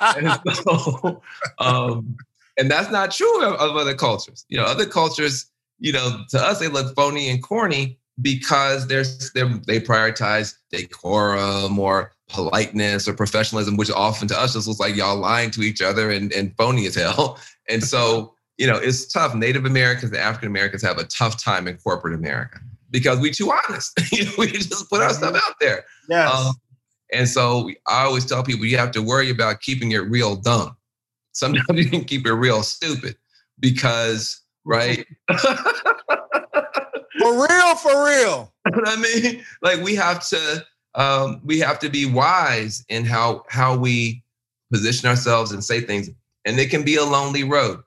and, 0.00 0.40
so, 0.52 1.22
um, 1.58 2.16
and 2.58 2.70
that's 2.70 2.90
not 2.90 3.12
true 3.12 3.44
of, 3.44 3.54
of 3.54 3.76
other 3.76 3.94
cultures. 3.94 4.44
You 4.48 4.58
know, 4.58 4.64
other 4.64 4.86
cultures, 4.86 5.50
you 5.78 5.92
know, 5.92 6.24
to 6.30 6.38
us, 6.38 6.58
they 6.58 6.68
look 6.68 6.94
phony 6.94 7.28
and 7.28 7.42
corny 7.42 7.98
because 8.20 8.86
there's 8.86 9.30
they 9.32 9.80
prioritize 9.80 10.54
decorum 10.70 11.78
or 11.78 12.12
politeness 12.28 13.08
or 13.08 13.14
professionalism, 13.14 13.76
which 13.76 13.90
often 13.90 14.28
to 14.28 14.38
us 14.38 14.52
just 14.54 14.66
looks 14.66 14.80
like 14.80 14.96
y'all 14.96 15.16
lying 15.16 15.50
to 15.52 15.62
each 15.62 15.80
other 15.80 16.10
and, 16.10 16.32
and 16.32 16.56
phony 16.56 16.86
as 16.86 16.94
hell. 16.94 17.38
And 17.68 17.82
so, 17.82 18.32
you 18.58 18.66
know, 18.68 18.76
it's 18.76 19.12
tough. 19.12 19.34
Native 19.34 19.64
Americans 19.64 20.12
and 20.12 20.20
African 20.20 20.46
Americans 20.46 20.82
have 20.82 20.98
a 20.98 21.04
tough 21.06 21.42
time 21.42 21.66
in 21.66 21.76
corporate 21.78 22.14
America 22.14 22.60
because 22.92 23.18
we 23.18 23.32
too 23.32 23.50
honest. 23.50 23.98
we 24.38 24.46
just 24.46 24.88
put 24.88 25.02
our 25.02 25.12
stuff 25.12 25.34
mm-hmm. 25.34 25.50
out 25.50 25.56
there. 25.60 25.84
Yes. 26.08 26.32
Um, 26.32 26.54
and 27.12 27.28
so 27.28 27.70
I 27.88 28.04
always 28.04 28.24
tell 28.24 28.44
people 28.44 28.64
you 28.64 28.78
have 28.78 28.92
to 28.92 29.02
worry 29.02 29.30
about 29.30 29.62
keeping 29.62 29.90
it 29.90 29.98
real 29.98 30.36
dumb. 30.36 30.76
Sometimes 31.32 31.66
you 31.84 31.90
can 31.90 32.04
keep 32.04 32.24
it 32.24 32.34
real 32.34 32.62
stupid 32.62 33.16
because, 33.58 34.40
right? 34.64 35.04
for 35.28 35.42
real, 37.32 37.74
for 37.74 38.06
real. 38.06 38.52
I 38.64 38.96
mean? 38.96 39.44
Like 39.60 39.82
we 39.82 39.96
have 39.96 40.26
to 40.28 40.64
um, 40.96 41.40
we 41.44 41.58
have 41.60 41.78
to 41.80 41.88
be 41.88 42.06
wise 42.06 42.84
in 42.88 43.04
how 43.04 43.44
how 43.48 43.76
we 43.76 44.22
position 44.72 45.08
ourselves 45.08 45.52
and 45.52 45.62
say 45.62 45.80
things. 45.80 46.10
And 46.44 46.58
it 46.58 46.70
can 46.70 46.84
be 46.84 46.96
a 46.96 47.04
lonely 47.04 47.44
road. 47.44 47.82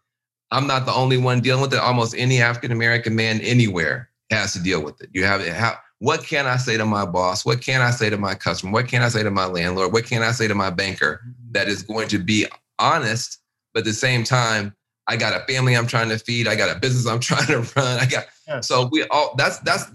I'm 0.52 0.68
not 0.68 0.86
the 0.86 0.94
only 0.94 1.18
one 1.18 1.42
dealing 1.42 1.62
with 1.62 1.74
it. 1.74 1.80
Almost 1.80 2.16
any 2.18 2.42
African 2.42 2.72
American 2.72 3.16
man 3.16 3.42
anywhere 3.42 4.10
has 4.32 4.54
to 4.54 4.64
deal 4.64 4.84
with 4.84 5.02
it. 5.02 5.10
You 5.14 5.26
have 5.26 5.42
it. 5.42 5.54
How, 5.54 5.78
what 6.00 6.24
can 6.24 6.46
I 6.46 6.58
say 6.58 6.78
to 6.78 6.86
my 6.86 7.06
boss? 7.06 7.46
What 7.46 7.62
can 7.62 7.82
I 7.82 7.92
say 7.92 8.10
to 8.10 8.18
my 8.18 8.34
customer? 8.34 8.72
What 8.72 8.88
can 8.88 9.02
I 9.02 9.10
say 9.10 9.24
to 9.24 9.32
my 9.32 9.46
landlord? 9.46 9.92
What 9.92 10.06
can 10.06 10.24
I 10.24 10.32
say 10.32 10.48
to 10.48 10.56
my 10.56 10.70
banker 10.70 11.22
that 11.52 11.68
is 11.68 11.84
going 11.84 12.08
to 12.10 12.20
be 12.20 12.48
honest, 12.80 13.40
but 13.74 13.82
at 13.82 13.86
the 13.86 13.94
same 13.94 14.24
time, 14.24 14.74
I 15.08 15.18
got 15.18 15.36
a 15.36 15.44
family 15.52 15.76
I'm 15.76 15.88
trying 15.88 16.10
to 16.10 16.20
feed. 16.20 16.48
I 16.48 16.56
got 16.56 16.76
a 16.76 16.80
business 16.80 17.08
I'm 17.08 17.20
trying 17.20 17.48
to 17.48 17.60
run. 17.76 18.00
I 18.00 18.06
got 18.06 18.28
yes. 18.48 18.68
so 18.68 18.88
we 18.92 19.04
all 19.06 19.36
that's 19.36 19.60
that's 19.60 19.86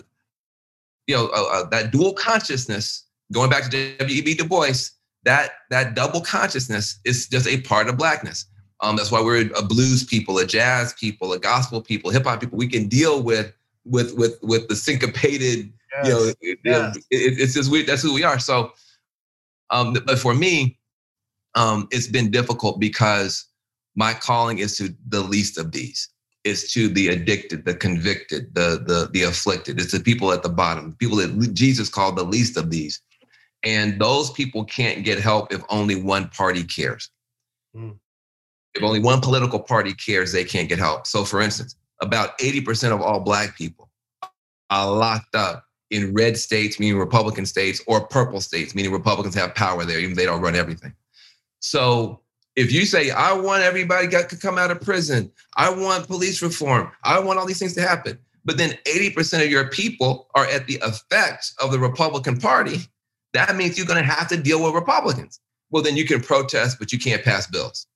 you 1.07 1.17
know 1.17 1.29
uh, 1.29 1.49
uh, 1.53 1.69
that 1.71 1.91
dual 1.91 2.13
consciousness. 2.13 3.04
Going 3.33 3.51
back 3.51 3.71
to 3.71 3.97
W.E.B. 3.99 4.35
Du 4.35 4.45
Bois, 4.45 4.91
that 5.25 5.53
that 5.71 5.95
double 5.95 6.21
consciousness 6.21 7.01
is 7.05 7.29
just 7.29 7.47
a 7.47 7.61
part 7.63 7.89
of 7.89 7.97
blackness. 7.97 8.47
Um, 8.81 8.97
that's 8.97 9.11
why 9.11 9.23
we're 9.23 9.51
a 9.57 9.63
blues 9.63 10.05
people, 10.05 10.39
a 10.39 10.47
jazz 10.47 10.93
people, 10.95 11.33
a 11.33 11.39
gospel 11.39 11.81
people, 11.81 12.11
hip 12.11 12.25
hop 12.25 12.41
people. 12.41 12.59
We 12.59 12.69
can 12.69 12.89
deal 12.89 13.23
with 13.23 13.53
with 13.85 14.15
with 14.15 14.39
with 14.43 14.69
the 14.69 14.77
syncopated. 14.77 15.73
Yes. 15.95 16.07
You 16.07 16.13
know, 16.13 16.33
yes. 16.43 16.65
know 16.65 17.01
it, 17.11 17.41
it's 17.41 17.55
just 17.55 17.71
we. 17.71 17.83
That's 17.83 18.03
who 18.03 18.13
we 18.13 18.25
are. 18.25 18.39
So, 18.39 18.73
um, 19.71 19.97
but 20.07 20.19
for 20.19 20.35
me, 20.35 20.79
um, 21.55 21.89
it's 21.91 22.09
been 22.09 22.31
difficult 22.31 22.81
because 22.81 23.47
my 23.95 24.13
calling 24.13 24.59
is 24.59 24.77
to 24.79 24.95
the 25.09 25.21
least 25.21 25.57
of 25.57 25.73
these. 25.73 26.09
It's 26.43 26.73
to 26.75 26.89
the 26.89 27.09
addicted, 27.09 27.65
the 27.65 27.75
convicted, 27.75 28.55
the 28.55 28.83
the 28.87 29.09
the 29.13 29.23
afflicted. 29.23 29.81
It's 29.81 29.93
the 29.93 30.01
people 30.01 30.33
at 30.33 30.43
the 30.43 30.49
bottom, 30.51 30.95
people 30.99 31.17
that 31.19 31.55
Jesus 31.55 31.89
called 31.89 32.17
the 32.17 32.25
least 32.25 32.57
of 32.59 32.71
these. 32.71 33.01
And 33.65 33.99
those 34.01 34.31
people 34.31 34.65
can't 34.65 35.05
get 35.05 35.19
help 35.19 35.53
if 35.53 35.63
only 35.71 35.97
one 35.97 36.29
party 36.29 36.65
cares. 36.65 37.11
Mm. 37.75 37.99
If 38.75 38.83
only 38.83 39.01
one 39.01 39.21
political 39.21 39.61
party 39.61 39.95
cares, 39.95 40.33
they 40.33 40.45
can't 40.45 40.69
get 40.69 40.79
help. 40.79 41.07
So, 41.07 41.25
for 41.25 41.41
instance, 41.41 41.77
about 42.01 42.37
80% 42.39 42.93
of 42.93 43.01
all 43.01 43.21
Black 43.21 43.57
people 43.57 43.91
are 44.71 44.91
locked 44.91 45.35
up 45.35 45.65
in 45.91 46.13
red 46.13 46.37
states, 46.37 46.81
meaning 46.81 46.99
Republican 46.99 47.47
states, 47.47 47.81
or 47.87 48.07
purple 48.07 48.41
states, 48.41 48.75
meaning 48.75 48.93
Republicans 48.93 49.35
have 49.35 49.55
power 49.55 49.85
there, 49.85 50.01
even 50.01 50.17
they 50.17 50.27
don't 50.27 50.41
run 50.41 50.57
everything. 50.57 50.93
So, 51.61 52.21
if 52.57 52.73
you 52.73 52.85
say, 52.87 53.11
I 53.11 53.33
want 53.33 53.63
everybody 53.63 54.07
got 54.07 54.29
to 54.31 54.37
come 54.37 54.59
out 54.59 54.71
of 54.71 54.81
prison, 54.81 55.31
I 55.57 55.71
want 55.71 56.07
police 56.07 56.43
reform, 56.43 56.91
I 57.03 57.19
want 57.19 57.39
all 57.39 57.47
these 57.47 57.59
things 57.59 57.75
to 57.75 57.81
happen, 57.81 58.19
but 58.45 58.59
then 58.59 58.79
80% 58.87 59.45
of 59.45 59.51
your 59.51 59.69
people 59.71 60.29
are 60.35 60.47
at 60.47 60.67
the 60.67 60.79
effects 60.85 61.55
of 61.61 61.73
the 61.73 61.79
Republican 61.79 62.39
Party, 62.39 62.81
that 63.35 63.57
means 63.57 63.77
you're 63.77 63.87
going 63.87 64.03
to 64.03 64.11
have 64.11 64.29
to 64.29 64.37
deal 64.37 64.63
with 64.63 64.75
Republicans. 64.75 65.41
Well, 65.71 65.83
then 65.83 65.97
you 65.97 66.07
can 66.07 66.21
protest, 66.21 66.79
but 66.79 66.93
you 66.93 66.99
can't 66.99 67.23
pass 67.23 67.47
bills. 67.47 67.87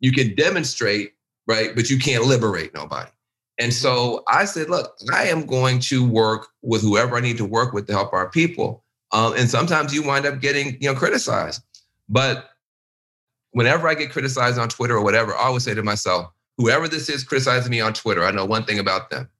You 0.00 0.12
can 0.12 0.34
demonstrate, 0.34 1.14
right? 1.46 1.74
But 1.74 1.90
you 1.90 1.98
can't 1.98 2.24
liberate 2.24 2.74
nobody. 2.74 3.10
And 3.58 3.72
so 3.72 4.22
I 4.28 4.44
said, 4.44 4.68
look, 4.68 4.94
I 5.10 5.24
am 5.24 5.46
going 5.46 5.80
to 5.80 6.06
work 6.06 6.48
with 6.62 6.82
whoever 6.82 7.16
I 7.16 7.20
need 7.20 7.38
to 7.38 7.46
work 7.46 7.72
with 7.72 7.86
to 7.86 7.94
help 7.94 8.12
our 8.12 8.28
people. 8.28 8.84
Um, 9.12 9.34
and 9.34 9.48
sometimes 9.48 9.94
you 9.94 10.02
wind 10.02 10.26
up 10.26 10.40
getting, 10.40 10.76
you 10.80 10.92
know, 10.92 10.94
criticized. 10.94 11.62
But 12.08 12.50
whenever 13.52 13.88
I 13.88 13.94
get 13.94 14.10
criticized 14.10 14.58
on 14.58 14.68
Twitter 14.68 14.94
or 14.94 15.02
whatever, 15.02 15.34
I 15.34 15.44
always 15.44 15.64
say 15.64 15.72
to 15.72 15.82
myself, 15.82 16.30
whoever 16.58 16.86
this 16.86 17.08
is 17.08 17.24
criticizing 17.24 17.70
me 17.70 17.80
on 17.80 17.94
Twitter, 17.94 18.24
I 18.24 18.30
know 18.30 18.44
one 18.44 18.64
thing 18.64 18.78
about 18.78 19.08
them. 19.08 19.30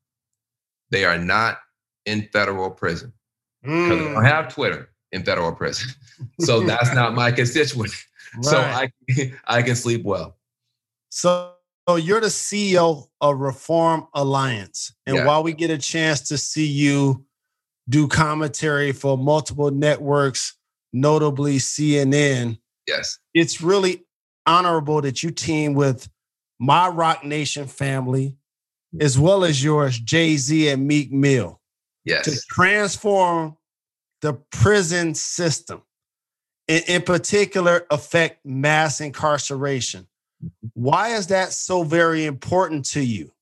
They 0.91 1.05
are 1.05 1.19
not 1.19 1.59
in 2.07 2.27
federal 2.33 2.71
prison. 2.71 3.13
Mm. 3.67 3.89
They 3.91 4.15
don't 4.15 4.25
have 4.25 4.49
Twitter 4.49 4.89
in 5.17 5.25
federal 5.25 5.53
prison. 5.53 5.91
So 6.41 6.61
that's 6.61 6.95
not 6.95 7.15
my 7.15 7.33
constituent. 7.33 7.93
Right. 8.37 8.45
So 8.45 8.59
I, 8.59 8.91
I 9.47 9.63
can 9.63 9.77
sleep 9.77 10.03
well. 10.03 10.37
So, 11.11 11.53
so 11.89 11.97
you're 11.97 12.21
the 12.21 12.27
CEO 12.27 13.07
of 13.21 13.39
Reform 13.39 14.09
Alliance. 14.13 14.93
And 15.07 15.17
yeah. 15.17 15.27
while 15.27 15.43
we 15.43 15.55
get 15.55 15.71
a 15.71 15.79
chance 15.79 16.21
to 16.29 16.37
see 16.37 16.67
you 16.67 17.25
do 17.89 18.09
commentary 18.09 18.93
for 18.93 19.17
multiple 19.17 19.71
networks, 19.71 20.55
notably 20.93 21.57
CNN, 21.59 22.59
yes, 22.87 23.19
it's 23.33 23.63
really 23.63 24.05
honorable 24.45 25.01
that 25.03 25.23
you 25.23 25.31
team 25.31 25.73
with 25.73 26.09
my 26.59 26.89
Roc 26.89 27.25
Nation 27.25 27.67
family, 27.67 28.37
as 29.01 29.19
well 29.19 29.45
as 29.45 29.63
yours, 29.63 29.99
Jay 29.99 30.37
Z 30.37 30.69
and 30.69 30.87
Meek 30.87 31.13
Mill. 31.13 31.61
Yes. 32.05 32.25
To 32.25 32.39
transform 32.51 33.57
the 34.23 34.35
prison 34.51 35.15
system, 35.15 35.83
and 36.69 36.85
in 36.89 37.03
particular, 37.03 37.87
affect 37.91 38.45
mass 38.45 39.01
incarceration. 39.01 40.07
Why 40.75 41.11
is 41.11 41.29
that 41.29 41.53
so 41.53 41.83
very 41.83 42.25
important 42.25 42.85
to 42.87 43.01
you? 43.01 43.33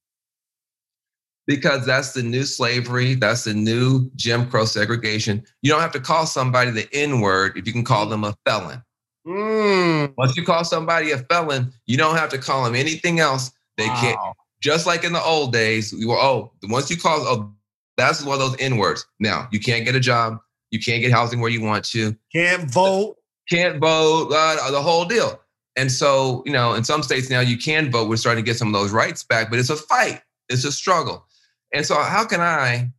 Because 1.47 1.85
that's 1.85 2.13
the 2.13 2.23
new 2.23 2.45
slavery. 2.45 3.15
That's 3.15 3.45
the 3.45 3.53
new 3.53 4.11
Jim 4.17 4.49
Crow 4.49 4.65
segregation. 4.65 5.45
You 5.63 5.71
don't 5.71 5.81
have 5.81 5.93
to 5.93 6.01
call 6.01 6.27
somebody 6.27 6.71
the 6.71 6.89
N 6.95 7.21
word 7.21 7.57
if 7.57 7.67
you 7.67 7.73
can 7.73 7.85
call 7.85 8.07
them 8.07 8.25
a 8.25 8.35
felon. 8.47 8.83
Mm. 9.27 10.15
Once 10.17 10.37
you 10.37 10.45
call 10.45 10.65
somebody 10.65 11.11
a 11.11 11.19
felon, 11.19 11.73
you 11.87 11.97
don't 11.97 12.17
have 12.17 12.31
to 12.31 12.39
call 12.39 12.65
them 12.65 12.75
anything 12.75 13.21
else. 13.21 13.51
They 13.77 13.89
wow. 13.89 14.01
can't. 14.01 14.19
Just 14.61 14.87
like 14.87 15.05
in 15.05 15.13
the 15.13 15.23
old 15.23 15.53
days, 15.53 15.93
we 15.93 16.07
were 16.07 16.17
oh, 16.17 16.53
once 16.65 16.91
you 16.91 16.97
call 16.97 17.21
oh, 17.21 17.53
that's 17.97 18.25
one 18.25 18.35
of 18.35 18.41
those 18.41 18.59
N 18.59 18.79
words. 18.79 19.07
Now 19.21 19.49
you 19.53 19.61
can't 19.61 19.85
get 19.85 19.95
a 19.95 20.01
job, 20.01 20.39
you 20.75 20.81
can't 20.81 21.01
get 21.01 21.13
housing 21.13 21.41
where 21.41 21.51
you 21.51 21.63
want 21.63 21.85
to, 21.87 22.15
can't 22.33 22.71
vote, 22.71 23.17
can't 23.49 23.79
vote, 23.79 24.33
uh, 24.33 24.71
the 24.71 24.83
whole 24.83 25.05
deal. 25.05 25.41
And 25.77 25.91
so, 25.91 26.43
you 26.45 26.53
know, 26.53 26.75
in 26.75 26.85
some 26.85 27.03
states 27.03 27.31
now 27.31 27.41
you 27.41 27.57
can 27.57 27.91
vote. 27.91 28.09
We're 28.09 28.17
starting 28.17 28.45
to 28.45 28.49
get 28.49 28.59
some 28.59 28.69
of 28.69 28.75
those 28.75 28.93
rights 28.93 29.23
back, 29.23 29.51
but 29.51 29.59
it's 29.59 29.71
a 29.71 29.77
fight, 29.77 30.21
it's 30.49 30.65
a 30.65 30.73
struggle. 30.73 31.25
And 31.73 31.87
so, 31.87 31.95
how 31.97 32.25
can 32.25 32.41
I 32.41 32.91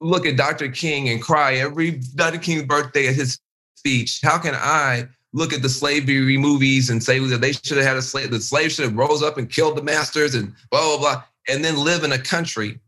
look 0.00 0.26
at 0.26 0.36
Dr. 0.36 0.68
King 0.68 1.08
and 1.08 1.20
cry 1.20 1.54
every 1.54 2.00
Dr. 2.14 2.38
King's 2.38 2.64
birthday 2.64 3.08
at 3.08 3.14
his 3.14 3.38
speech? 3.76 4.20
How 4.22 4.38
can 4.38 4.54
I 4.54 5.08
look 5.32 5.52
at 5.52 5.62
the 5.62 5.68
slavery 5.68 6.36
movies 6.36 6.90
and 6.90 7.02
say 7.02 7.18
that 7.18 7.40
they 7.40 7.52
should 7.52 7.78
have 7.78 7.86
had 7.86 7.96
a 7.96 8.02
slave, 8.02 8.30
the 8.30 8.40
slaves 8.40 8.74
should 8.74 8.84
have 8.84 8.96
rose 8.96 9.22
up 9.22 9.38
and 9.38 9.50
killed 9.50 9.76
the 9.76 9.82
masters 9.82 10.34
and 10.34 10.52
blah, 10.70 10.80
blah, 10.80 10.98
blah, 10.98 11.22
and 11.48 11.64
then 11.64 11.76
live 11.76 12.04
in 12.04 12.12
a 12.12 12.18
country 12.18 12.78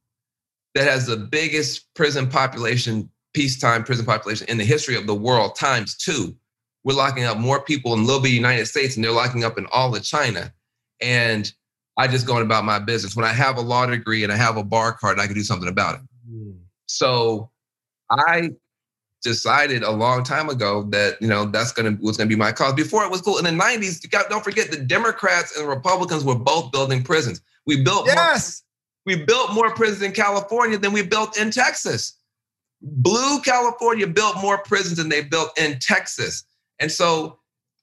that 0.75 0.87
has 0.87 1.07
the 1.07 1.17
biggest 1.17 1.93
prison 1.95 2.29
population, 2.29 3.09
peacetime 3.35 3.85
prison 3.85 4.07
population 4.07 4.47
in 4.49 4.57
the 4.57 4.65
history 4.65 4.97
of 4.97 5.07
the 5.07 5.15
world, 5.15 5.57
times 5.57 5.97
two. 5.97 6.35
We're 6.85 6.95
locking 6.95 7.25
up 7.25 7.39
more 7.39 7.61
people 7.61 7.95
in 7.95 8.05
little 8.07 8.23
bit 8.23 8.33
United 8.33 8.67
States 8.67 8.97
and 8.97 9.05
they're 9.05 9.13
locking 9.13 9.45
up 9.45 9.59
in 9.59 9.67
all 9.73 9.95
of 9.95 10.03
China. 10.03 10.53
And 11.01 11.53
I 11.97 12.09
just 12.09 12.27
going 12.27 12.43
about 12.43 12.65
my 12.65 12.79
business. 12.79 13.17
When 13.17 13.25
I 13.25 13.33
have 13.33 13.57
a 13.57 13.61
law 13.61 13.87
degree 13.87 14.23
and 14.23 14.33
I 14.33 14.37
have 14.37 14.57
a 14.57 14.65
bar 14.65 14.93
card, 14.93 15.19
I 15.19 15.27
can 15.27 15.35
do 15.35 15.43
something 15.43 15.69
about 15.69 15.97
it. 15.97 16.01
Mm. 16.31 16.59
So 16.87 17.51
I 18.11 18.51
decided 19.23 19.83
a 19.83 19.91
long 19.91 20.23
time 20.23 20.51
ago 20.51 20.83
that 20.91 21.21
you 21.21 21.27
know 21.27 21.47
that's 21.47 21.73
gonna 21.73 21.97
was 22.01 22.17
gonna 22.17 22.29
be 22.29 22.37
my 22.37 22.53
cause. 22.53 22.75
Before 22.75 23.05
it 23.05 23.11
was 23.11 23.23
cool 23.23 23.39
in 23.39 23.45
the 23.45 23.51
'90s. 23.51 24.03
You 24.03 24.11
got, 24.11 24.29
don't 24.29 24.45
forget 24.45 24.71
the 24.71 24.77
Democrats 24.77 25.57
and 25.59 25.67
Republicans 25.67 26.25
were 26.25 26.35
both 26.35 26.71
building 26.71 27.03
prisons. 27.03 27.41
We 27.67 27.83
built 27.83 28.07
yes. 28.07 28.63
More, 29.07 29.17
we 29.17 29.25
built 29.25 29.53
more 29.53 29.75
prisons 29.75 30.03
in 30.03 30.13
California 30.13 30.79
than 30.79 30.93
we 30.93 31.03
built 31.03 31.39
in 31.39 31.51
Texas. 31.51 32.17
Blue 32.85 33.41
California 33.41 34.07
built 34.07 34.37
more 34.41 34.59
prisons 34.59 34.99
than 34.99 35.09
they 35.09 35.23
built 35.23 35.59
in 35.59 35.79
Texas, 35.81 36.45
and 36.79 36.93
so 36.93 37.39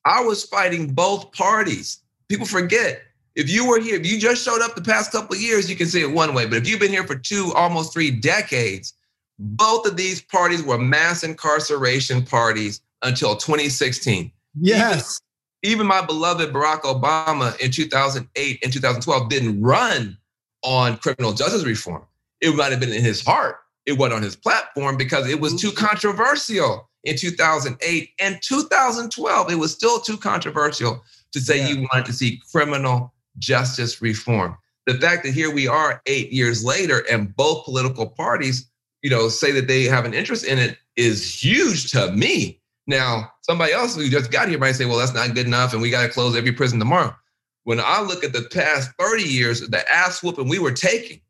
I 0.05 0.22
was 0.22 0.43
fighting 0.46 0.93
both 0.93 1.31
parties. 1.31 2.00
People 2.29 2.46
forget 2.46 3.01
if 3.36 3.50
you 3.50 3.67
were 3.67 3.79
here, 3.79 3.96
if 3.96 4.05
you 4.05 4.20
just 4.20 4.43
showed 4.43 4.62
up 4.62 4.75
the 4.75 4.81
past 4.81 5.12
couple 5.12 5.36
of 5.36 5.41
years, 5.41 5.70
you 5.70 5.75
can 5.75 5.88
see 5.88 6.01
it 6.01 6.12
one 6.12 6.34
way. 6.34 6.46
But 6.46 6.58
if 6.58 6.67
you've 6.67 6.79
been 6.79 6.91
here 6.91 7.05
for 7.05 7.15
two, 7.15 7.51
almost 7.55 7.93
three 7.93 8.12
decades, 8.12 8.93
both 9.39 9.88
of 9.88 9.96
these 9.96 10.22
parties 10.22 10.62
were 10.63 10.77
mass 10.77 11.24
incarceration 11.24 12.25
parties 12.25 12.81
until 13.01 13.36
2016. 13.36 14.31
Yes. 14.60 15.22
Even, 15.63 15.74
even 15.74 15.88
my 15.88 16.05
beloved 16.05 16.51
Barack 16.51 16.81
Obama 16.81 17.58
in 17.60 17.72
2008 17.72 18.60
and 18.63 18.74
2012 18.74 19.29
didn't 19.29 19.62
run 19.62 20.17
on 20.63 20.98
criminal 20.98 21.34
justice 21.34 21.63
reform. 21.63 22.03
It 22.41 22.55
might 22.55 22.72
have 22.72 22.79
been 22.79 22.91
in 22.91 23.03
his 23.03 23.24
heart. 23.24 23.58
It 23.85 23.93
wasn't 23.93 24.15
on 24.15 24.23
his 24.23 24.35
platform 24.35 24.97
because 24.97 25.27
it 25.27 25.39
was 25.39 25.59
too 25.59 25.69
mm-hmm. 25.69 25.85
controversial 25.85 26.89
in 27.03 27.17
2008 27.17 28.09
and 28.19 28.39
2012. 28.41 29.51
It 29.51 29.55
was 29.55 29.73
still 29.73 30.00
too 30.00 30.17
controversial 30.17 31.03
to 31.31 31.39
say 31.39 31.59
yeah. 31.59 31.69
you 31.69 31.88
wanted 31.91 32.05
to 32.05 32.13
see 32.13 32.41
criminal 32.51 33.13
justice 33.38 34.01
reform. 34.01 34.57
The 34.85 34.95
fact 34.95 35.23
that 35.23 35.31
here 35.31 35.53
we 35.53 35.67
are 35.67 36.01
eight 36.05 36.31
years 36.31 36.63
later 36.63 37.03
and 37.09 37.35
both 37.35 37.65
political 37.65 38.07
parties, 38.07 38.69
you 39.01 39.09
know, 39.09 39.29
say 39.29 39.51
that 39.51 39.67
they 39.67 39.83
have 39.83 40.05
an 40.05 40.13
interest 40.13 40.45
in 40.45 40.59
it 40.59 40.77
is 40.95 41.43
huge 41.43 41.91
to 41.91 42.11
me. 42.11 42.59
Now, 42.88 43.31
somebody 43.41 43.73
else 43.73 43.95
who 43.95 44.09
just 44.09 44.31
got 44.31 44.50
here 44.50 44.59
might 44.59 44.73
say, 44.73 44.85
well, 44.85 44.97
that's 44.97 45.13
not 45.13 45.33
good 45.33 45.45
enough 45.45 45.73
and 45.73 45.81
we 45.81 45.89
got 45.89 46.03
to 46.03 46.09
close 46.09 46.35
every 46.35 46.51
prison 46.51 46.79
tomorrow. 46.79 47.15
When 47.63 47.79
I 47.79 48.01
look 48.01 48.23
at 48.23 48.33
the 48.33 48.47
past 48.51 48.91
30 49.00 49.23
years, 49.23 49.61
the 49.61 49.89
ass 49.89 50.23
whooping 50.23 50.50
we 50.50 50.59
were 50.59 50.71
taking 50.71 51.21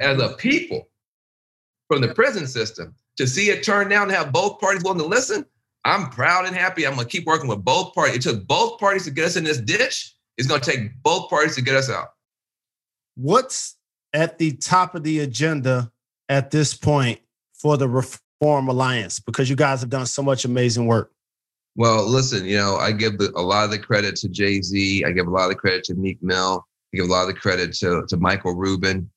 as 0.00 0.20
a 0.20 0.30
people 0.30 0.88
from 1.92 2.00
the 2.00 2.14
prison 2.14 2.46
system 2.46 2.94
to 3.18 3.26
see 3.26 3.50
it 3.50 3.62
turn 3.62 3.88
down 3.88 4.04
and 4.04 4.12
have 4.12 4.32
both 4.32 4.58
parties 4.58 4.82
willing 4.82 4.98
to 4.98 5.04
listen, 5.04 5.44
I'm 5.84 6.08
proud 6.08 6.46
and 6.46 6.56
happy. 6.56 6.86
I'm 6.86 6.94
going 6.94 7.06
to 7.06 7.10
keep 7.10 7.26
working 7.26 7.48
with 7.48 7.62
both 7.62 7.92
parties. 7.94 8.16
It 8.16 8.22
took 8.22 8.46
both 8.46 8.80
parties 8.80 9.04
to 9.04 9.10
get 9.10 9.26
us 9.26 9.36
in 9.36 9.44
this 9.44 9.58
ditch. 9.58 10.14
It's 10.38 10.48
going 10.48 10.60
to 10.60 10.70
take 10.70 11.02
both 11.02 11.28
parties 11.28 11.54
to 11.56 11.62
get 11.62 11.74
us 11.74 11.90
out. 11.90 12.08
What's 13.14 13.76
at 14.14 14.38
the 14.38 14.52
top 14.52 14.94
of 14.94 15.02
the 15.02 15.20
agenda 15.20 15.92
at 16.30 16.50
this 16.50 16.72
point 16.72 17.20
for 17.52 17.76
the 17.76 17.88
Reform 17.88 18.68
Alliance? 18.68 19.20
Because 19.20 19.50
you 19.50 19.56
guys 19.56 19.80
have 19.80 19.90
done 19.90 20.06
so 20.06 20.22
much 20.22 20.46
amazing 20.46 20.86
work. 20.86 21.12
Well, 21.76 22.08
listen, 22.08 22.46
you 22.46 22.56
know, 22.56 22.76
I 22.76 22.92
give 22.92 23.14
a 23.20 23.42
lot 23.42 23.64
of 23.64 23.70
the 23.70 23.78
credit 23.78 24.16
to 24.16 24.28
Jay 24.30 24.62
Z. 24.62 25.04
I 25.04 25.12
give 25.12 25.26
a 25.26 25.30
lot 25.30 25.44
of 25.44 25.50
the 25.50 25.56
credit 25.56 25.84
to 25.84 25.94
Meek 25.94 26.22
Mill. 26.22 26.66
I 26.92 26.96
give 26.96 27.06
a 27.06 27.10
lot 27.10 27.28
of 27.28 27.34
the 27.34 27.40
credit 27.40 27.74
to, 27.74 28.06
to 28.08 28.16
Michael 28.16 28.54
Rubin, 28.54 29.10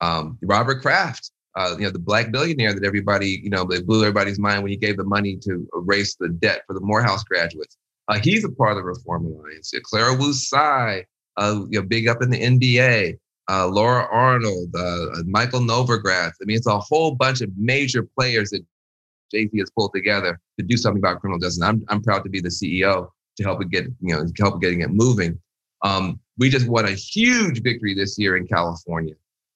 um, 0.00 0.38
Robert 0.42 0.80
Kraft, 0.80 1.30
uh, 1.56 1.74
you 1.78 1.84
know, 1.84 1.90
the 1.90 1.98
black 1.98 2.32
billionaire 2.32 2.74
that 2.74 2.84
everybody, 2.84 3.40
you 3.42 3.50
know, 3.50 3.64
they 3.64 3.80
blew 3.80 4.00
everybody's 4.02 4.38
mind 4.38 4.62
when 4.62 4.72
he 4.72 4.76
gave 4.76 4.96
the 4.96 5.04
money 5.04 5.36
to 5.36 5.66
erase 5.76 6.16
the 6.16 6.28
debt 6.28 6.62
for 6.66 6.74
the 6.74 6.80
Morehouse 6.80 7.22
graduates. 7.24 7.76
Uh, 8.08 8.18
he's 8.22 8.44
a 8.44 8.50
part 8.50 8.72
of 8.72 8.76
the 8.78 8.82
Reform 8.82 9.26
Alliance. 9.26 9.72
Clara 9.84 10.14
Wu 10.14 10.32
Tsai, 10.32 11.04
uh, 11.36 11.60
you 11.70 11.80
know, 11.80 11.86
big 11.86 12.08
up 12.08 12.22
in 12.22 12.30
the 12.30 12.40
NBA. 12.40 13.18
Uh, 13.50 13.66
Laura 13.68 14.08
Arnold, 14.10 14.70
uh, 14.74 14.80
uh, 14.80 15.22
Michael 15.26 15.60
Novogratz. 15.60 16.32
I 16.40 16.44
mean, 16.46 16.56
it's 16.56 16.66
a 16.66 16.78
whole 16.78 17.14
bunch 17.14 17.42
of 17.42 17.50
major 17.56 18.02
players 18.18 18.50
that 18.50 18.64
Z 19.34 19.50
has 19.58 19.70
pulled 19.70 19.92
together 19.94 20.40
to 20.58 20.64
do 20.64 20.76
something 20.76 21.00
about 21.00 21.20
criminal 21.20 21.38
justice. 21.38 21.62
I'm, 21.62 21.84
I'm 21.88 22.02
proud 22.02 22.24
to 22.24 22.30
be 22.30 22.40
the 22.40 22.48
CEO 22.48 23.08
to 23.36 23.42
help 23.42 23.60
it 23.62 23.70
get, 23.70 23.84
you 24.00 24.14
know, 24.14 24.24
help 24.38 24.60
getting 24.62 24.80
it 24.80 24.90
moving. 24.90 25.38
Um, 25.82 26.20
we 26.38 26.48
just 26.48 26.68
won 26.68 26.86
a 26.86 26.92
huge 26.92 27.62
victory 27.62 27.94
this 27.94 28.18
year 28.18 28.36
in 28.36 28.46
California, 28.46 29.14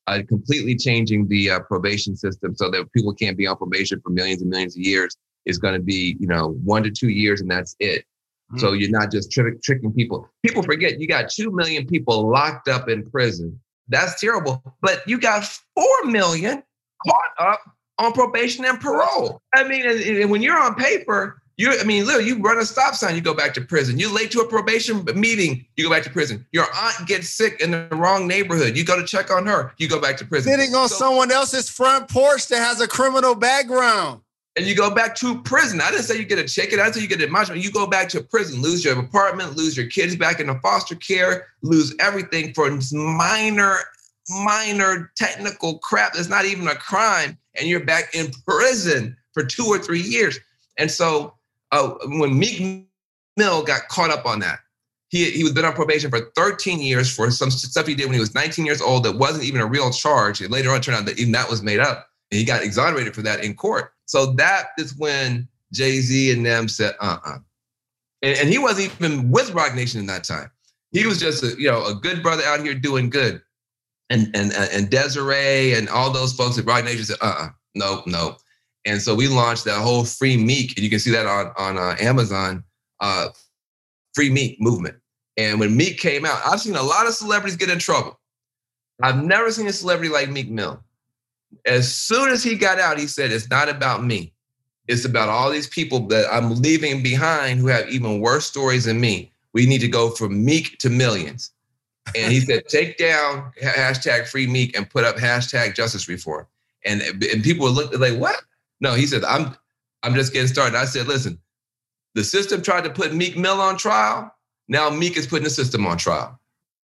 uh, 0.08 0.22
completely 0.28 0.76
changing 0.76 1.28
the 1.28 1.50
uh, 1.50 1.60
probation 1.60 2.16
system 2.16 2.54
so 2.54 2.70
that 2.70 2.90
people 2.92 3.14
can't 3.14 3.36
be 3.36 3.46
on 3.46 3.56
probation 3.56 4.00
for 4.00 4.10
millions 4.10 4.40
and 4.42 4.50
millions 4.50 4.76
of 4.76 4.82
years. 4.82 5.16
Is 5.44 5.56
going 5.56 5.74
to 5.74 5.80
be, 5.80 6.16
you 6.20 6.26
know, 6.26 6.48
one 6.62 6.82
to 6.82 6.90
two 6.90 7.08
years, 7.08 7.40
and 7.40 7.50
that's 7.50 7.74
it. 7.80 8.04
So 8.56 8.72
mm. 8.72 8.80
you're 8.80 8.90
not 8.90 9.10
just 9.10 9.30
trick, 9.30 9.62
tricking 9.62 9.92
people. 9.92 10.28
People 10.44 10.62
forget 10.62 11.00
you 11.00 11.06
got 11.06 11.30
2 11.30 11.50
million 11.52 11.86
people 11.86 12.28
locked 12.28 12.68
up 12.68 12.88
in 12.88 13.08
prison. 13.10 13.58
That's 13.88 14.20
terrible. 14.20 14.62
But 14.82 15.06
you 15.06 15.18
got 15.18 15.44
4 15.74 15.84
million 16.04 16.62
caught 17.06 17.30
up 17.38 17.60
on 17.98 18.12
probation 18.12 18.64
and 18.64 18.80
parole. 18.80 19.40
I 19.54 19.64
mean, 19.64 19.86
and, 19.86 20.00
and 20.00 20.30
when 20.30 20.42
you're 20.42 20.58
on 20.58 20.74
paper, 20.74 21.37
you 21.58 21.78
I 21.78 21.84
mean, 21.84 22.06
literally, 22.06 22.28
you 22.28 22.38
run 22.38 22.58
a 22.58 22.64
stop 22.64 22.94
sign, 22.94 23.14
you 23.14 23.20
go 23.20 23.34
back 23.34 23.52
to 23.54 23.60
prison. 23.60 23.98
You're 23.98 24.14
late 24.14 24.30
to 24.30 24.40
a 24.40 24.48
probation 24.48 25.04
meeting, 25.14 25.66
you 25.76 25.84
go 25.84 25.90
back 25.90 26.04
to 26.04 26.10
prison. 26.10 26.46
Your 26.52 26.66
aunt 26.74 27.06
gets 27.06 27.28
sick 27.28 27.60
in 27.60 27.72
the 27.72 27.88
wrong 27.92 28.26
neighborhood, 28.26 28.76
you 28.76 28.84
go 28.84 28.98
to 28.98 29.04
check 29.04 29.30
on 29.30 29.44
her, 29.46 29.74
you 29.76 29.88
go 29.88 30.00
back 30.00 30.16
to 30.18 30.24
prison. 30.24 30.50
Sitting 30.50 30.74
on 30.74 30.88
so, 30.88 30.96
someone 30.96 31.30
else's 31.30 31.68
front 31.68 32.08
porch 32.08 32.48
that 32.48 32.58
has 32.58 32.80
a 32.80 32.88
criminal 32.88 33.34
background 33.34 34.22
and 34.58 34.66
you 34.66 34.74
go 34.74 34.92
back 34.92 35.14
to 35.14 35.40
prison. 35.42 35.80
I 35.80 35.90
didn't 35.90 36.04
say 36.04 36.18
you 36.18 36.24
get 36.24 36.40
a 36.40 36.44
ticket. 36.44 36.80
I 36.80 36.84
didn't 36.84 36.96
say 36.96 37.02
you 37.02 37.08
get 37.08 37.20
a 37.20 37.24
admonishment. 37.24 37.62
You 37.62 37.70
go 37.70 37.86
back 37.86 38.08
to 38.10 38.22
prison, 38.22 38.60
lose 38.60 38.84
your 38.84 38.98
apartment, 38.98 39.56
lose 39.56 39.76
your 39.76 39.86
kids 39.86 40.16
back 40.16 40.40
into 40.40 40.58
foster 40.60 40.96
care, 40.96 41.46
lose 41.62 41.94
everything 42.00 42.52
for 42.54 42.68
minor, 42.92 43.76
minor 44.28 45.12
technical 45.16 45.78
crap 45.78 46.14
that's 46.14 46.28
not 46.28 46.44
even 46.44 46.66
a 46.66 46.74
crime, 46.74 47.38
and 47.54 47.68
you're 47.68 47.84
back 47.84 48.14
in 48.14 48.32
prison 48.46 49.16
for 49.32 49.44
two 49.44 49.66
or 49.66 49.78
three 49.78 50.02
years. 50.02 50.40
And 50.76 50.90
so 50.90 51.34
uh, 51.72 51.94
when 52.04 52.38
Meek 52.38 52.86
Mill 53.36 53.62
got 53.62 53.88
caught 53.88 54.10
up 54.10 54.26
on 54.26 54.40
that, 54.40 54.60
he, 55.08 55.30
he 55.30 55.42
was 55.42 55.52
been 55.52 55.64
on 55.64 55.72
probation 55.72 56.10
for 56.10 56.30
13 56.36 56.80
years 56.80 57.14
for 57.14 57.30
some 57.30 57.50
stuff 57.50 57.86
he 57.86 57.94
did 57.94 58.06
when 58.06 58.14
he 58.14 58.20
was 58.20 58.34
19 58.34 58.66
years 58.66 58.82
old 58.82 59.04
that 59.04 59.16
wasn't 59.16 59.44
even 59.44 59.60
a 59.60 59.66
real 59.66 59.90
charge. 59.90 60.40
It 60.40 60.50
later 60.50 60.70
on 60.70 60.80
turned 60.80 60.98
out 60.98 61.06
that 61.06 61.18
even 61.18 61.32
that 61.32 61.48
was 61.48 61.62
made 61.62 61.80
up. 61.80 62.08
And 62.30 62.38
he 62.38 62.44
got 62.44 62.62
exonerated 62.62 63.14
for 63.14 63.22
that 63.22 63.42
in 63.42 63.54
court. 63.54 63.92
So 64.04 64.26
that 64.34 64.68
is 64.76 64.94
when 64.96 65.48
Jay 65.72 66.00
Z 66.00 66.30
and 66.32 66.44
them 66.44 66.68
said, 66.68 66.94
uh 67.00 67.18
uh-uh. 67.24 67.36
uh 67.36 67.38
and, 68.20 68.38
and, 68.38 68.48
he 68.48 68.58
wasn't 68.58 68.92
even 69.00 69.30
with 69.30 69.52
Roc 69.52 69.74
Nation 69.74 70.00
in 70.00 70.06
that 70.06 70.24
time. 70.24 70.50
He 70.90 71.06
was 71.06 71.20
just 71.20 71.42
a, 71.42 71.54
you 71.58 71.70
know, 71.70 71.86
a 71.86 71.94
good 71.94 72.22
brother 72.22 72.42
out 72.44 72.60
here 72.60 72.74
doing 72.74 73.10
good. 73.10 73.40
And, 74.10 74.34
and, 74.34 74.52
and 74.52 74.90
Desiree 74.90 75.74
and 75.74 75.88
all 75.88 76.10
those 76.10 76.32
folks 76.32 76.58
at 76.58 76.64
Roc 76.64 76.84
Nation 76.84 77.04
said, 77.04 77.18
uh 77.20 77.26
uh-uh, 77.26 77.46
uh, 77.46 77.48
no, 77.74 78.02
no. 78.06 78.36
And 78.88 79.02
so 79.02 79.14
we 79.14 79.28
launched 79.28 79.66
that 79.66 79.82
whole 79.82 80.02
free 80.04 80.38
Meek, 80.38 80.72
and 80.76 80.82
you 80.82 80.88
can 80.88 80.98
see 80.98 81.10
that 81.10 81.26
on, 81.26 81.52
on 81.58 81.76
uh, 81.76 81.94
Amazon, 82.00 82.64
uh, 83.00 83.28
free 84.14 84.30
Meek 84.30 84.58
movement. 84.62 84.96
And 85.36 85.60
when 85.60 85.76
Meek 85.76 85.98
came 85.98 86.24
out, 86.24 86.40
I've 86.46 86.60
seen 86.60 86.74
a 86.74 86.82
lot 86.82 87.06
of 87.06 87.12
celebrities 87.12 87.58
get 87.58 87.68
in 87.68 87.78
trouble. 87.78 88.18
I've 89.02 89.22
never 89.22 89.52
seen 89.52 89.66
a 89.66 89.74
celebrity 89.74 90.10
like 90.10 90.30
Meek 90.30 90.48
Mill. 90.48 90.82
As 91.66 91.94
soon 91.94 92.30
as 92.30 92.42
he 92.42 92.56
got 92.56 92.80
out, 92.80 92.98
he 92.98 93.06
said, 93.06 93.30
It's 93.30 93.50
not 93.50 93.68
about 93.68 94.04
me. 94.04 94.32
It's 94.88 95.04
about 95.04 95.28
all 95.28 95.50
these 95.50 95.68
people 95.68 96.06
that 96.08 96.26
I'm 96.32 96.54
leaving 96.54 97.02
behind 97.02 97.60
who 97.60 97.66
have 97.66 97.90
even 97.90 98.20
worse 98.20 98.46
stories 98.46 98.86
than 98.86 98.98
me. 98.98 99.30
We 99.52 99.66
need 99.66 99.82
to 99.82 99.88
go 99.88 100.10
from 100.10 100.42
meek 100.46 100.78
to 100.78 100.88
millions. 100.88 101.50
And 102.16 102.32
he 102.32 102.40
said, 102.40 102.64
take 102.68 102.96
down 102.96 103.52
hashtag 103.62 104.26
free 104.26 104.46
meek 104.46 104.74
and 104.74 104.88
put 104.88 105.04
up 105.04 105.16
hashtag 105.16 105.74
justice 105.74 106.08
reform. 106.08 106.46
And, 106.86 107.02
and 107.02 107.44
people 107.44 107.66
were 107.66 107.72
looking 107.72 108.00
like, 108.00 108.16
what? 108.16 108.40
No, 108.80 108.94
he 108.94 109.06
said, 109.06 109.24
I'm 109.24 109.56
I'm 110.02 110.14
just 110.14 110.32
getting 110.32 110.48
started. 110.48 110.76
I 110.76 110.84
said, 110.84 111.06
listen, 111.06 111.38
the 112.14 112.24
system 112.24 112.62
tried 112.62 112.84
to 112.84 112.90
put 112.90 113.14
Meek 113.14 113.36
Mill 113.36 113.60
on 113.60 113.76
trial. 113.76 114.32
Now 114.68 114.90
Meek 114.90 115.16
is 115.16 115.26
putting 115.26 115.44
the 115.44 115.50
system 115.50 115.86
on 115.86 115.98
trial. 115.98 116.38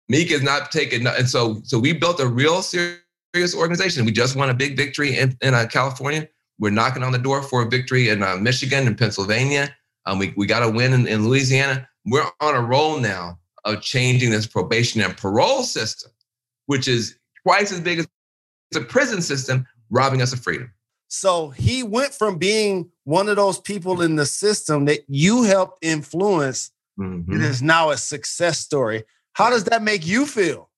Meek 0.09 0.31
is 0.31 0.43
not 0.43 0.71
taking, 0.71 1.07
and 1.07 1.29
so 1.29 1.61
so 1.65 1.79
we 1.79 1.93
built 1.93 2.21
a 2.21 2.27
real 2.27 2.63
serious 2.63 3.55
organization. 3.55 4.05
We 4.05 4.13
just 4.13 4.37
won 4.37 4.51
a 4.51 4.55
big 4.55 4.77
victory 4.77 5.19
in, 5.19 5.37
in 5.41 5.55
uh, 5.55 5.67
California. 5.71 6.29
We're 6.59 6.71
knocking 6.71 7.03
on 7.03 7.13
the 7.13 7.19
door 7.19 7.43
for 7.43 7.63
a 7.63 7.69
victory 7.69 8.09
in 8.09 8.23
uh, 8.23 8.37
Michigan 8.37 8.87
and 8.87 8.97
Pennsylvania. 8.97 9.75
Um, 10.07 10.19
we 10.19 10.35
we 10.37 10.47
got 10.47 10.63
a 10.63 10.69
win 10.69 10.93
in, 10.93 11.07
in, 11.07 11.27
Louisiana. 11.27 11.89
we're 12.05 12.27
on 12.41 12.55
a 12.55 12.61
roll 12.61 12.99
now 12.99 13.39
of 13.65 13.81
changing 13.81 14.31
this 14.31 14.47
probation 14.47 15.01
and 15.01 15.17
parole 15.17 15.63
system, 15.63 16.11
which 16.67 16.89
is 16.89 17.17
twice 17.43 17.73
as 17.73 17.81
big 17.81 18.01
as 18.01 18.09
the 18.73 18.81
prison 18.81 19.23
system, 19.23 19.67
robbing 19.91 20.21
us 20.21 20.33
of 20.33 20.41
freedom. 20.41 20.71
So 21.15 21.51
he 21.51 21.83
went 21.83 22.15
from 22.15 22.39
being 22.39 22.91
one 23.05 23.29
of 23.29 23.37
those 23.37 23.61
people 23.61 24.01
in 24.01 24.17
the 24.17 24.25
system 24.25 24.87
that 24.87 25.01
you 25.09 25.43
helped 25.43 25.85
influence. 25.85 26.71
Mm-hmm. 26.99 27.35
It 27.35 27.43
is 27.43 27.61
now 27.61 27.91
a 27.91 27.99
success 27.99 28.61
story. 28.61 29.05
How 29.35 29.51
does 29.51 29.65
that 29.65 29.83
make 29.83 30.07
you 30.07 30.25
feel? 30.25 30.71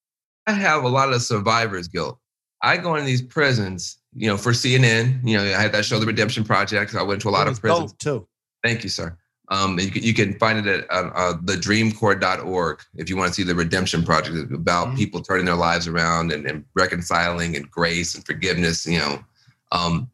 I 0.48 0.52
have 0.52 0.82
a 0.82 0.88
lot 0.88 1.12
of 1.12 1.22
survivor's 1.22 1.86
guilt. 1.86 2.18
I 2.62 2.78
go 2.78 2.96
into 2.96 3.06
these 3.06 3.22
prisons, 3.22 3.98
you 4.12 4.26
know, 4.26 4.36
for 4.36 4.50
CNN. 4.50 5.20
You 5.22 5.36
know, 5.36 5.44
I 5.44 5.62
had 5.62 5.70
that 5.70 5.84
show, 5.84 6.00
The 6.00 6.06
Redemption 6.06 6.42
Project. 6.42 6.96
I 6.96 7.02
went 7.04 7.20
to 7.22 7.28
a 7.28 7.30
lot 7.30 7.46
of 7.46 7.60
prisons 7.60 7.92
too. 7.92 8.26
Thank 8.64 8.82
you, 8.82 8.88
sir. 8.88 9.16
Um, 9.50 9.78
you, 9.78 9.92
can, 9.92 10.02
you 10.02 10.14
can 10.14 10.36
find 10.40 10.58
it 10.58 10.66
at 10.66 10.90
uh, 10.90 11.10
uh, 11.14 11.34
thedreamcorps.org 11.44 12.80
if 12.96 13.08
you 13.08 13.16
want 13.16 13.28
to 13.28 13.34
see 13.34 13.44
the 13.44 13.54
redemption 13.54 14.02
project 14.02 14.52
about 14.52 14.88
mm-hmm. 14.88 14.96
people 14.96 15.20
turning 15.20 15.44
their 15.44 15.54
lives 15.54 15.86
around 15.86 16.32
and, 16.32 16.44
and, 16.44 16.64
reconciling 16.74 17.54
and 17.54 17.70
grace 17.70 18.16
and 18.16 18.26
forgiveness, 18.26 18.84
you 18.84 18.98
know. 18.98 19.22
Um, 19.70 20.10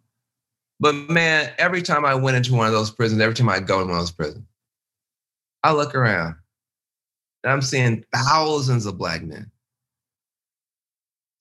but 0.81 0.95
man, 0.95 1.53
every 1.59 1.83
time 1.83 2.05
I 2.05 2.15
went 2.15 2.39
into 2.39 2.55
one 2.55 2.67
of 2.67 2.73
those 2.73 2.91
prisons, 2.91 3.21
every 3.21 3.35
time 3.35 3.51
I 3.51 3.61
go 3.61 3.81
in 3.81 3.89
one 3.89 3.97
of 3.97 4.03
those 4.03 4.11
prisons, 4.11 4.45
I 5.63 5.73
look 5.73 5.95
around 5.95 6.37
and 7.45 7.53
I'm 7.53 7.63
seeing 7.63 8.05
thousands 8.13 8.87
of 8.87 8.99
black 8.99 9.23
men 9.23 9.51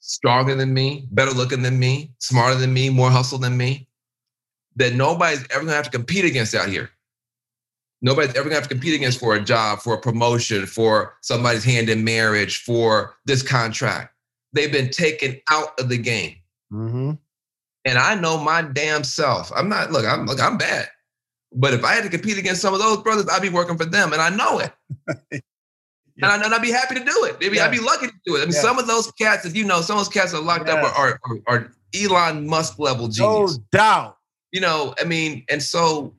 stronger 0.01 0.55
than 0.55 0.73
me, 0.73 1.07
better 1.11 1.31
looking 1.31 1.61
than 1.61 1.79
me, 1.79 2.11
smarter 2.19 2.59
than 2.59 2.73
me, 2.73 2.89
more 2.89 3.09
hustle 3.09 3.37
than 3.37 3.55
me, 3.55 3.87
that 4.75 4.93
nobody's 4.93 5.45
ever 5.51 5.63
gonna 5.63 5.75
have 5.75 5.85
to 5.85 5.91
compete 5.91 6.25
against 6.25 6.53
out 6.53 6.67
here. 6.67 6.89
Nobody's 8.01 8.33
ever 8.35 8.45
gonna 8.45 8.55
have 8.55 8.63
to 8.63 8.69
compete 8.69 8.95
against 8.95 9.19
for 9.19 9.35
a 9.35 9.41
job, 9.41 9.79
for 9.79 9.93
a 9.93 10.01
promotion, 10.01 10.65
for 10.65 11.15
somebody's 11.21 11.63
hand 11.63 11.89
in 11.89 12.03
marriage, 12.03 12.63
for 12.63 13.15
this 13.25 13.43
contract. 13.43 14.13
They've 14.51 14.71
been 14.71 14.89
taken 14.89 15.39
out 15.49 15.79
of 15.79 15.89
the 15.89 15.97
game. 15.97 16.37
Mm-hmm. 16.71 17.11
And 17.85 17.97
I 17.97 18.15
know 18.15 18.37
my 18.37 18.61
damn 18.61 19.03
self. 19.03 19.51
I'm 19.55 19.69
not, 19.69 19.91
look, 19.91 20.05
I'm 20.05 20.25
look, 20.25 20.41
I'm 20.41 20.57
bad. 20.57 20.89
But 21.53 21.73
if 21.73 21.83
I 21.83 21.93
had 21.93 22.03
to 22.03 22.09
compete 22.09 22.37
against 22.37 22.61
some 22.61 22.73
of 22.73 22.79
those 22.79 23.01
brothers, 23.01 23.27
I'd 23.29 23.41
be 23.41 23.49
working 23.49 23.77
for 23.77 23.85
them. 23.85 24.13
And 24.13 24.21
I 24.21 24.29
know 24.29 24.59
it. 24.59 24.71
yeah. 25.31 26.35
and, 26.35 26.43
I, 26.43 26.49
would 26.49 26.61
be 26.61 26.71
happy 26.71 26.95
to 26.95 27.03
do 27.03 27.25
it. 27.25 27.37
Maybe 27.39 27.57
yeah. 27.57 27.65
I'd 27.65 27.71
be 27.71 27.79
lucky 27.79 28.07
to 28.07 28.13
do 28.25 28.35
it. 28.35 28.39
I 28.39 28.45
mean, 28.45 28.53
yeah. 28.53 28.61
some 28.61 28.77
of 28.77 28.85
those 28.85 29.11
cats, 29.13 29.45
as 29.45 29.55
you 29.55 29.65
know, 29.65 29.81
some 29.81 29.97
of 29.97 30.05
those 30.05 30.13
cats 30.13 30.33
are 30.33 30.41
locked 30.41 30.69
up 30.69 30.83
are, 30.83 31.19
are, 31.25 31.39
are, 31.47 31.71
Elon 31.95 32.45
Musk 32.45 32.77
level 32.77 33.07
genius. 33.07 33.57
No 33.57 33.63
doubt. 33.71 34.17
You 34.51 34.61
know, 34.61 34.93
I 34.99 35.05
mean, 35.05 35.43
and 35.49 35.61
so 35.61 36.13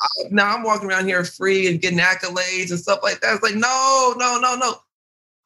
I, 0.00 0.06
now 0.30 0.54
I'm 0.54 0.62
walking 0.62 0.88
around 0.88 1.06
here 1.06 1.24
free 1.24 1.66
and 1.66 1.80
getting 1.80 1.98
accolades 1.98 2.70
and 2.70 2.78
stuff 2.78 3.00
like 3.02 3.20
that. 3.20 3.34
It's 3.34 3.42
like, 3.42 3.56
no, 3.56 4.14
no, 4.16 4.38
no, 4.38 4.54
no. 4.54 4.74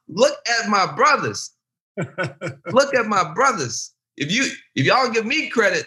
Look 0.08 0.36
at 0.60 0.68
my 0.68 0.92
brothers. 0.94 1.50
Look 1.96 2.94
at 2.94 3.06
my 3.06 3.32
brothers. 3.32 3.93
If 4.16 4.30
you 4.30 4.50
if 4.74 4.86
y'all 4.86 5.10
give 5.10 5.26
me 5.26 5.48
credit, 5.48 5.86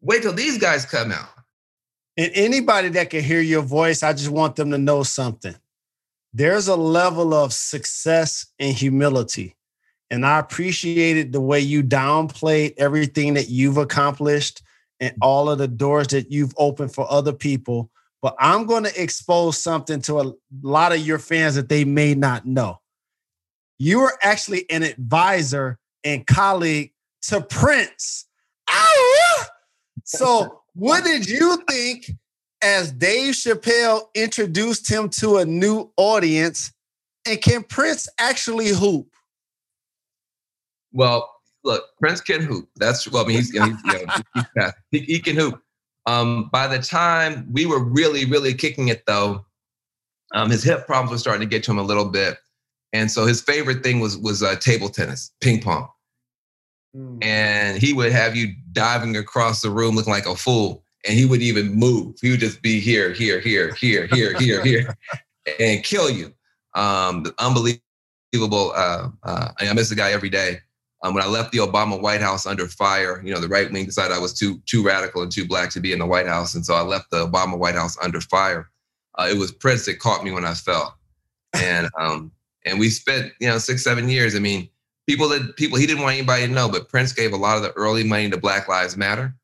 wait 0.00 0.22
till 0.22 0.32
these 0.32 0.58
guys 0.58 0.84
come 0.84 1.12
out. 1.12 1.28
And 2.16 2.30
anybody 2.34 2.90
that 2.90 3.10
can 3.10 3.22
hear 3.22 3.40
your 3.40 3.62
voice, 3.62 4.02
I 4.02 4.12
just 4.12 4.28
want 4.28 4.56
them 4.56 4.70
to 4.70 4.78
know 4.78 5.02
something. 5.02 5.54
There's 6.34 6.68
a 6.68 6.76
level 6.76 7.34
of 7.34 7.52
success 7.52 8.46
and 8.58 8.74
humility. 8.74 9.56
And 10.10 10.26
I 10.26 10.38
appreciated 10.38 11.32
the 11.32 11.40
way 11.40 11.60
you 11.60 11.82
downplayed 11.82 12.74
everything 12.76 13.34
that 13.34 13.48
you've 13.48 13.78
accomplished 13.78 14.62
and 15.00 15.14
all 15.22 15.48
of 15.48 15.58
the 15.58 15.68
doors 15.68 16.08
that 16.08 16.30
you've 16.30 16.52
opened 16.58 16.94
for 16.94 17.10
other 17.10 17.32
people. 17.32 17.90
But 18.20 18.36
I'm 18.38 18.66
going 18.66 18.84
to 18.84 19.02
expose 19.02 19.58
something 19.58 20.00
to 20.02 20.20
a 20.20 20.32
lot 20.62 20.92
of 20.92 20.98
your 20.98 21.18
fans 21.18 21.54
that 21.54 21.68
they 21.68 21.84
may 21.84 22.14
not 22.14 22.46
know. 22.46 22.80
You 23.78 24.00
are 24.02 24.16
actually 24.22 24.70
an 24.70 24.82
advisor 24.82 25.78
and 26.04 26.26
colleague 26.26 26.92
to 27.22 27.40
Prince. 27.40 28.26
So, 30.04 30.62
what 30.74 31.04
did 31.04 31.28
you 31.28 31.62
think 31.68 32.10
as 32.62 32.92
Dave 32.92 33.34
Chappelle 33.34 34.02
introduced 34.14 34.90
him 34.90 35.08
to 35.10 35.38
a 35.38 35.44
new 35.44 35.90
audience? 35.96 36.72
And 37.26 37.40
can 37.40 37.62
Prince 37.62 38.08
actually 38.18 38.68
hoop? 38.68 39.08
Well, 40.92 41.30
look, 41.64 41.84
Prince 41.98 42.20
can 42.20 42.42
hoop. 42.42 42.68
That's 42.76 43.10
well, 43.10 43.24
I 43.24 43.28
mean, 43.28 43.36
he's, 43.38 43.50
he's, 43.50 43.62
you 43.62 44.42
know, 44.56 44.70
he, 44.90 44.98
he, 45.00 45.18
can 45.20 45.36
hoop. 45.36 45.62
Um, 46.06 46.50
by 46.52 46.66
the 46.66 46.80
time 46.80 47.46
we 47.52 47.64
were 47.64 47.82
really, 47.82 48.24
really 48.24 48.54
kicking 48.54 48.88
it, 48.88 49.06
though, 49.06 49.44
um, 50.34 50.50
his 50.50 50.62
hip 50.62 50.86
problems 50.86 51.12
were 51.12 51.18
starting 51.18 51.48
to 51.48 51.50
get 51.50 51.62
to 51.64 51.70
him 51.70 51.78
a 51.78 51.82
little 51.82 52.06
bit, 52.06 52.38
and 52.92 53.10
so 53.10 53.26
his 53.26 53.40
favorite 53.40 53.82
thing 53.82 54.00
was 54.00 54.16
was 54.16 54.42
uh, 54.42 54.56
table 54.56 54.88
tennis, 54.88 55.30
ping 55.40 55.60
pong. 55.60 55.88
Mm. 56.96 57.24
And 57.24 57.78
he 57.78 57.92
would 57.92 58.12
have 58.12 58.36
you 58.36 58.54
diving 58.72 59.16
across 59.16 59.62
the 59.62 59.70
room 59.70 59.94
looking 59.94 60.12
like 60.12 60.26
a 60.26 60.36
fool. 60.36 60.84
And 61.06 61.18
he 61.18 61.24
would 61.24 61.42
even 61.42 61.74
move. 61.74 62.16
He 62.20 62.30
would 62.30 62.40
just 62.40 62.62
be 62.62 62.78
here, 62.78 63.12
here, 63.12 63.40
here, 63.40 63.74
here, 63.74 64.06
here, 64.06 64.38
here, 64.38 64.62
here, 64.64 64.96
and 65.58 65.82
kill 65.82 66.08
you. 66.08 66.32
Um, 66.74 67.26
unbelievable. 67.38 68.72
Uh, 68.74 69.08
uh, 69.24 69.48
I 69.58 69.72
miss 69.72 69.88
the 69.88 69.96
guy 69.96 70.12
every 70.12 70.30
day. 70.30 70.60
Um, 71.02 71.14
when 71.14 71.24
I 71.24 71.26
left 71.26 71.50
the 71.50 71.58
Obama 71.58 72.00
White 72.00 72.20
House 72.20 72.46
under 72.46 72.68
fire, 72.68 73.20
you 73.24 73.34
know, 73.34 73.40
the 73.40 73.48
right 73.48 73.70
wing 73.70 73.84
decided 73.84 74.14
I 74.14 74.20
was 74.20 74.32
too 74.32 74.60
too 74.66 74.84
radical 74.84 75.22
and 75.22 75.32
too 75.32 75.46
black 75.46 75.70
to 75.70 75.80
be 75.80 75.92
in 75.92 75.98
the 75.98 76.06
White 76.06 76.28
House, 76.28 76.54
and 76.54 76.64
so 76.64 76.74
I 76.74 76.82
left 76.82 77.10
the 77.10 77.26
Obama 77.26 77.58
White 77.58 77.74
House 77.74 77.98
under 78.00 78.20
fire. 78.20 78.70
Uh, 79.18 79.28
it 79.28 79.36
was 79.36 79.50
Prince 79.50 79.86
that 79.86 79.98
caught 79.98 80.22
me 80.22 80.30
when 80.30 80.44
I 80.44 80.54
fell, 80.54 80.96
and 81.54 81.88
um, 81.98 82.30
and 82.64 82.78
we 82.78 82.88
spent 82.88 83.32
you 83.40 83.48
know 83.48 83.58
six 83.58 83.82
seven 83.82 84.08
years. 84.08 84.36
I 84.36 84.38
mean, 84.38 84.68
people 85.06 85.28
that 85.28 85.56
people 85.56 85.78
he 85.78 85.86
didn't 85.86 86.02
want 86.02 86.16
anybody 86.16 86.46
to 86.46 86.52
know, 86.52 86.68
but 86.68 86.88
Prince 86.88 87.12
gave 87.12 87.32
a 87.32 87.36
lot 87.36 87.56
of 87.56 87.62
the 87.62 87.72
early 87.72 88.04
money 88.04 88.30
to 88.30 88.36
Black 88.36 88.68
Lives 88.68 88.96
Matter. 88.96 89.34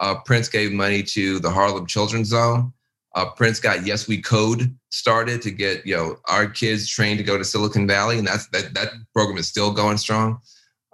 Uh, 0.00 0.16
Prince 0.24 0.48
gave 0.48 0.72
money 0.72 1.02
to 1.02 1.38
the 1.38 1.50
Harlem 1.50 1.86
Children's 1.86 2.28
Zone. 2.28 2.72
Uh, 3.14 3.26
Prince 3.30 3.60
got 3.60 3.84
Yes 3.84 4.08
We 4.08 4.22
Code 4.22 4.74
started 4.90 5.42
to 5.42 5.50
get 5.50 5.86
you 5.86 5.96
know 5.96 6.16
our 6.26 6.46
kids 6.46 6.88
trained 6.88 7.18
to 7.18 7.24
go 7.24 7.36
to 7.36 7.44
Silicon 7.44 7.86
Valley, 7.86 8.18
and 8.18 8.26
that's 8.26 8.46
that 8.48 8.74
that 8.74 8.92
program 9.14 9.38
is 9.38 9.48
still 9.48 9.72
going 9.72 9.98
strong. 9.98 10.40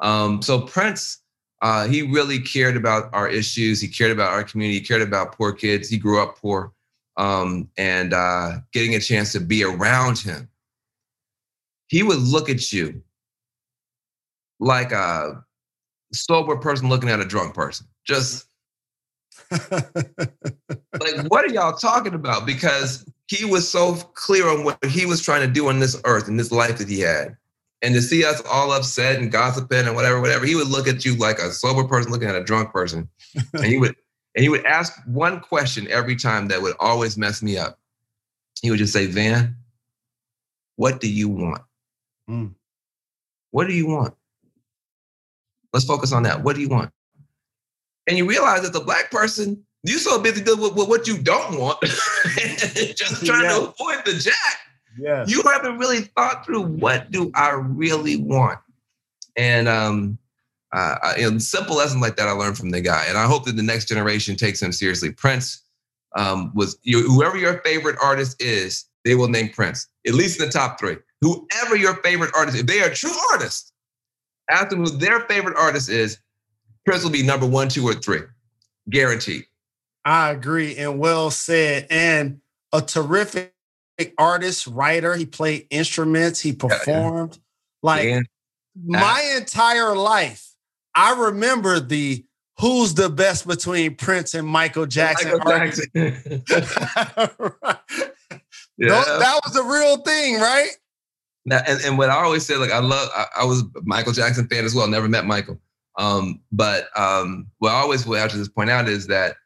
Um, 0.01 0.43
so 0.43 0.61
Prince, 0.61 1.23
uh, 1.63 1.87
he 1.87 2.03
really 2.03 2.41
cared 2.41 2.77
about 2.77 3.11
our 3.13 3.29
issues. 3.29 3.81
He 3.81 3.89
cared 3.89 4.11
about 4.11 4.33
our 4.33 4.45
community. 4.45 4.79
He 4.79 4.85
cared 4.85 5.03
about 5.03 5.33
poor 5.33 5.53
kids. 5.53 5.89
He 5.89 5.97
grew 5.97 6.21
up 6.21 6.39
poor, 6.39 6.73
um, 7.17 7.69
and 7.77 8.13
uh, 8.13 8.59
getting 8.73 8.95
a 8.97 9.01
chance 9.01 9.33
to 9.33 9.41
be 9.41 9.63
around 9.63 10.19
him, 10.19 10.49
he 11.87 12.03
would 12.03 12.19
look 12.19 12.51
at 12.51 12.73
you 12.73 13.01
like 14.61 14.93
a 14.93 15.45
sober 16.13 16.57
person 16.57 16.89
looking 16.89 17.09
at 17.09 17.21
a 17.21 17.25
drunk 17.25 17.55
person. 17.55 17.87
Just 18.05 18.47
like, 19.51 21.27
what 21.29 21.45
are 21.45 21.53
y'all 21.53 21.77
talking 21.77 22.15
about? 22.15 22.47
Because 22.47 23.05
he 23.29 23.45
was 23.45 23.69
so 23.69 23.95
clear 24.15 24.49
on 24.49 24.65
what 24.65 24.83
he 24.85 25.07
was 25.07 25.23
trying 25.23 25.47
to 25.47 25.53
do 25.53 25.69
on 25.69 25.79
this 25.79 26.01
earth 26.05 26.29
and 26.29 26.39
this 26.39 26.53
life 26.53 26.79
that 26.79 26.89
he 26.89 27.01
had. 27.01 27.37
And 27.81 27.95
to 27.95 28.03
see 28.03 28.25
us 28.25 28.43
all 28.51 28.73
upset 28.73 29.21
and 29.21 29.31
gossiping 29.31 29.87
and 29.87 29.95
whatever, 29.95 30.21
whatever, 30.21 30.45
he 30.45 30.57
would 30.57 30.67
look 30.67 30.89
at 30.89 31.05
you 31.05 31.15
like 31.17 31.39
a 31.39 31.53
sober 31.53 31.85
person 31.85 32.11
looking 32.11 32.29
at 32.29 32.35
a 32.35 32.43
drunk 32.43 32.73
person. 32.73 33.09
and 33.53 33.65
he 33.65 33.79
would 33.79 33.95
and 34.35 34.43
he 34.43 34.49
would 34.49 34.65
ask 34.67 34.93
one 35.07 35.41
question 35.41 35.89
every 35.89 36.17
time 36.17 36.49
that 36.49 36.63
would 36.63 36.75
always 36.81 37.17
mess 37.17 37.43
me 37.43 37.57
up. 37.57 37.79
He 38.61 38.71
would 38.71 38.79
just 38.79 38.93
say, 38.93 39.07
Van, 39.07 39.57
what 40.77 41.01
do 41.01 41.11
you 41.11 41.29
want? 41.29 41.63
Mm. 42.29 42.55
What 43.51 43.67
do 43.67 43.75
you 43.75 43.87
want? 43.87 44.15
Let's 45.73 45.85
focus 45.85 46.13
on 46.13 46.23
that. 46.25 46.43
What 46.43 46.57
do 46.57 46.63
you 46.63 46.69
want? 46.69 46.91
And 48.07 48.17
you 48.17 48.27
realize 48.27 48.63
that 48.63 48.73
the 48.73 48.81
black 48.81 49.11
person, 49.11 49.65
you 49.83 49.99
so 49.99 50.21
busy 50.21 50.43
dealing 50.43 50.63
with, 50.63 50.75
with 50.75 50.89
what 50.89 51.07
you 51.07 51.19
don't 51.19 51.59
want, 51.59 51.81
just 51.83 53.25
trying 53.25 53.49
to 53.49 53.69
avoid 53.69 54.05
the 54.05 54.19
jack. 54.19 54.35
Yes. 54.99 55.31
You 55.31 55.43
haven't 55.43 55.79
really 55.79 56.01
thought 56.01 56.45
through 56.45 56.63
what 56.63 57.11
do 57.11 57.31
I 57.35 57.51
really 57.51 58.17
want. 58.17 58.59
And 59.37 59.69
um, 59.69 60.19
uh, 60.73 61.15
you 61.17 61.31
know, 61.31 61.39
simple 61.39 61.77
lessons 61.77 62.03
like 62.03 62.17
that 62.17 62.29
I 62.29 62.33
learned 62.33 62.59
from 62.59 62.71
the 62.71 62.81
guy, 62.81 63.05
and 63.09 63.17
I 63.17 63.27
hope 63.27 63.45
that 63.45 63.57
the 63.57 63.63
next 63.63 63.87
generation 63.87 64.37
takes 64.37 64.61
him 64.61 64.73
seriously. 64.73 65.13
Prince 65.13 65.63
um, 66.17 66.51
was 66.55 66.79
you, 66.83 67.03
whoever 67.03 67.37
your 67.37 67.59
favorite 67.61 67.97
artist 68.03 68.43
is, 68.43 68.87
they 69.05 69.15
will 69.15 69.29
name 69.29 69.51
Prince 69.51 69.87
at 70.07 70.15
least 70.15 70.41
in 70.41 70.47
the 70.47 70.53
top 70.53 70.79
three. 70.79 70.97
Whoever 71.21 71.77
your 71.77 71.95
favorite 71.97 72.31
artist, 72.35 72.59
if 72.59 72.67
they 72.67 72.81
are 72.81 72.91
true 72.91 73.15
artists, 73.33 73.73
ask 74.49 74.69
them 74.69 74.85
who 74.85 74.91
their 74.91 75.21
favorite 75.21 75.57
artist 75.57 75.89
is. 75.89 76.19
Prince 76.85 77.05
will 77.05 77.11
be 77.11 77.23
number 77.23 77.47
one, 77.47 77.69
two, 77.69 77.87
or 77.87 77.95
three, 77.95 78.21
guaranteed. 78.89 79.45
I 80.05 80.31
agree, 80.31 80.77
and 80.77 80.99
well 80.99 81.31
said. 81.31 81.87
And 81.91 82.41
a 82.73 82.81
terrific 82.81 83.53
artist, 84.17 84.67
writer. 84.67 85.15
He 85.15 85.27
played 85.27 85.67
instruments. 85.71 86.41
He 86.41 86.53
performed. 86.53 87.35
Yeah. 87.35 87.41
Like 87.83 88.05
yeah. 88.05 88.21
my 88.75 89.35
entire 89.37 89.95
life, 89.95 90.55
I 90.95 91.27
remember 91.27 91.79
the 91.79 92.25
who's 92.59 92.95
the 92.95 93.09
best 93.09 93.47
between 93.47 93.95
Prince 93.97 94.35
and 94.35 94.47
Michael 94.47 94.87
Jackson. 94.87 95.39
Michael 95.45 95.85
Jackson. 95.85 96.43
Yeah. 98.79 99.03
That 99.05 99.41
was 99.45 99.57
a 99.57 99.65
real 99.65 99.97
thing, 99.99 100.37
right? 100.37 100.71
Now, 101.49 101.63
and, 101.67 101.81
and 101.85 101.99
what 101.99 102.11
I 102.11 102.23
always 102.23 102.45
say, 102.45 102.57
like 102.57 102.71
I 102.71 102.79
love, 102.79 103.09
I, 103.15 103.27
I 103.39 103.45
was 103.45 103.65
Michael 103.83 104.13
Jackson 104.13 104.47
fan 104.49 104.65
as 104.65 104.75
well. 104.75 104.87
Never 104.87 105.09
met 105.09 105.25
Michael, 105.25 105.59
um, 105.97 106.41
but 106.53 106.89
um, 106.97 107.47
what 107.59 107.71
I 107.71 107.81
always 107.81 108.07
will 108.07 108.19
have 108.19 108.31
to 108.33 108.37
just 108.37 108.55
point 108.55 108.71
out 108.71 108.89
is 108.89 109.07
that 109.07 109.37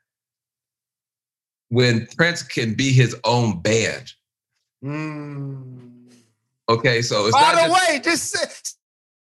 when 1.69 2.07
Prince 2.17 2.43
can 2.43 2.75
be 2.75 2.93
his 2.93 3.17
own 3.25 3.61
band. 3.61 4.13
Mm. 4.85 6.11
Okay, 6.69 7.03
so 7.03 7.27
it's 7.27 7.37
by 7.37 7.53
the 7.55 7.69
just, 7.69 7.89
way, 7.89 8.01
just 8.01 8.31
say, 8.31 8.73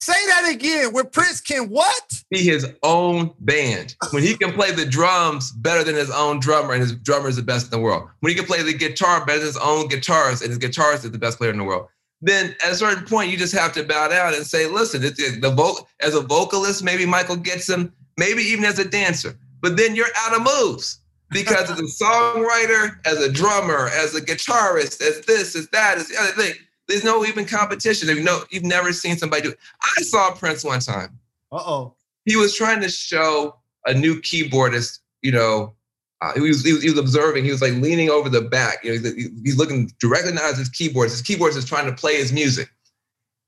say, 0.01 0.27
that 0.29 0.51
again. 0.51 0.93
When 0.93 1.07
Prince 1.11 1.41
can 1.41 1.69
what? 1.69 2.23
Be 2.31 2.38
his 2.38 2.67
own 2.83 3.33
band. 3.41 3.97
When 4.12 4.23
he 4.23 4.37
can 4.37 4.53
play 4.53 4.71
the 4.71 4.87
drums 4.87 5.51
better 5.51 5.85
than 5.85 5.95
his 5.95 6.11
own 6.11 6.41
drummer, 6.41 6.73
and 6.73 6.81
his 6.81 6.95
drummer 6.95 7.29
is 7.29 7.37
the 7.37 7.43
best 7.43 7.67
in 7.67 7.71
the 7.71 7.81
world. 7.81 8.09
When 8.21 8.31
he 8.31 8.37
can 8.37 8.47
play 8.47 8.62
the 8.62 8.73
guitar 8.73 9.27
better 9.27 9.38
than 9.41 9.49
his 9.49 9.57
own 9.57 9.88
guitarist, 9.88 10.43
and 10.43 10.51
his 10.51 10.59
guitarist 10.59 11.05
is 11.05 11.11
the 11.11 11.19
best 11.19 11.38
player 11.38 11.51
in 11.51 11.59
the 11.59 11.64
world. 11.64 11.88
Then 12.20 12.57
at 12.64 12.72
a 12.72 12.74
certain 12.74 13.04
point, 13.04 13.31
you 13.31 13.37
just 13.37 13.54
have 13.54 13.72
to 13.74 13.85
bow 13.85 14.09
down 14.09 14.35
and 14.35 14.46
say, 14.46 14.66
"Listen, 14.66 15.04
it's, 15.04 15.18
the 15.40 15.50
vote 15.50 15.87
as 16.00 16.14
a 16.14 16.20
vocalist, 16.20 16.83
maybe 16.83 17.07
Michael 17.07 17.37
gets 17.37 17.68
him, 17.68 17.92
maybe 18.16 18.42
even 18.42 18.64
as 18.64 18.78
a 18.78 18.85
dancer, 18.85 19.38
but 19.61 19.76
then 19.76 19.94
you're 19.94 20.07
out 20.16 20.35
of 20.35 20.42
moves." 20.42 21.00
because 21.31 21.70
as 21.70 21.78
a 22.00 22.04
songwriter, 22.04 22.98
as 23.07 23.18
a 23.20 23.31
drummer, 23.31 23.88
as 23.88 24.14
a 24.14 24.20
guitarist, 24.20 25.00
as 25.00 25.20
this, 25.26 25.54
as 25.54 25.68
that, 25.68 25.98
as 25.98 26.09
the 26.09 26.16
other 26.18 26.33
thing, 26.33 26.54
there's 26.87 27.04
no 27.04 27.24
even 27.24 27.44
competition. 27.44 28.09
You 28.09 28.22
know, 28.22 28.42
you've 28.50 28.64
never 28.64 28.92
seen 28.92 29.16
somebody 29.16 29.42
do 29.42 29.50
it. 29.50 29.59
I 29.83 30.02
saw 30.02 30.31
Prince 30.33 30.64
one 30.64 30.81
time. 30.81 31.18
Uh-oh. 31.52 31.94
He 32.24 32.37
was 32.37 32.54
trying 32.54 32.81
to 32.81 32.88
show 32.88 33.57
a 33.87 33.94
new 33.94 34.20
keyboardist, 34.20 35.00
you 35.22 35.33
know, 35.33 35.74
uh, 36.20 36.33
he, 36.35 36.40
was, 36.40 36.64
he, 36.64 36.72
was, 36.72 36.83
he 36.83 36.90
was 36.90 36.98
observing. 36.98 37.44
He 37.44 37.50
was 37.50 37.62
like 37.62 37.74
leaning 37.74 38.11
over 38.11 38.28
the 38.28 38.40
back. 38.40 38.83
You 38.83 38.94
know, 38.94 39.11
he's, 39.14 39.31
he's 39.44 39.57
looking 39.57 39.92
directly 40.00 40.33
at 40.33 40.57
his 40.57 40.68
keyboards. 40.68 41.12
His 41.12 41.22
keyboardist 41.22 41.57
is 41.57 41.64
trying 41.64 41.87
to 41.87 41.92
play 41.92 42.16
his 42.16 42.33
music, 42.33 42.68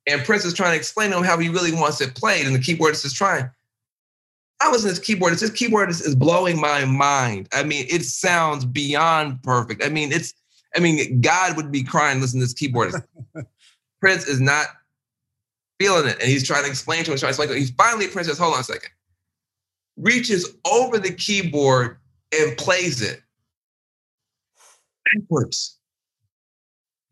and 0.06 0.24
Prince 0.24 0.44
is 0.44 0.54
trying 0.54 0.72
to 0.72 0.76
explain 0.76 1.11
to 1.11 1.18
him 1.18 1.24
how 1.24 1.38
he 1.38 1.48
really 1.48 1.72
wants 1.72 2.00
it 2.00 2.14
played, 2.14 2.46
and 2.46 2.54
the 2.54 2.61
keyboardist 2.61 2.90
is 2.90 3.02
just 3.02 3.16
trying. 3.16 3.50
I 4.61 4.68
was 4.68 4.85
in 4.85 4.90
this 4.90 4.98
keyboard. 4.98 5.33
This 5.33 5.50
keyboard 5.50 5.90
is, 5.90 6.00
is 6.02 6.14
blowing 6.14 6.61
my 6.61 6.85
mind. 6.85 7.48
I 7.52 7.62
mean, 7.62 7.87
it 7.88 8.04
sounds 8.04 8.64
beyond 8.64 9.42
perfect. 9.42 9.85
I 9.85 9.88
mean, 9.88 10.12
it's. 10.12 10.35
I 10.76 10.78
mean, 10.78 11.20
God 11.20 11.56
would 11.56 11.72
be 11.72 11.83
crying 11.83 12.20
listening 12.20 12.42
to 12.42 12.46
this 12.46 12.54
keyboard. 12.54 12.92
Prince 14.00 14.28
is 14.28 14.40
not 14.40 14.66
feeling 15.80 16.06
it, 16.06 16.20
and 16.20 16.28
he's 16.28 16.46
trying 16.46 16.62
to 16.62 16.68
explain 16.68 17.02
to 17.04 17.11
him. 17.12 17.18
Trying 17.18 17.33
to 17.33 17.42
explain. 17.42 17.59
He's 17.59 17.70
finally 17.70 18.06
Prince 18.06 18.28
says, 18.28 18.38
"Hold 18.38 18.54
on 18.54 18.61
a 18.61 18.64
second. 18.64 18.90
Reaches 19.96 20.54
over 20.64 20.98
the 20.98 21.12
keyboard 21.12 21.96
and 22.33 22.57
plays 22.57 23.03
it 23.03 23.23
backwards. 25.14 25.79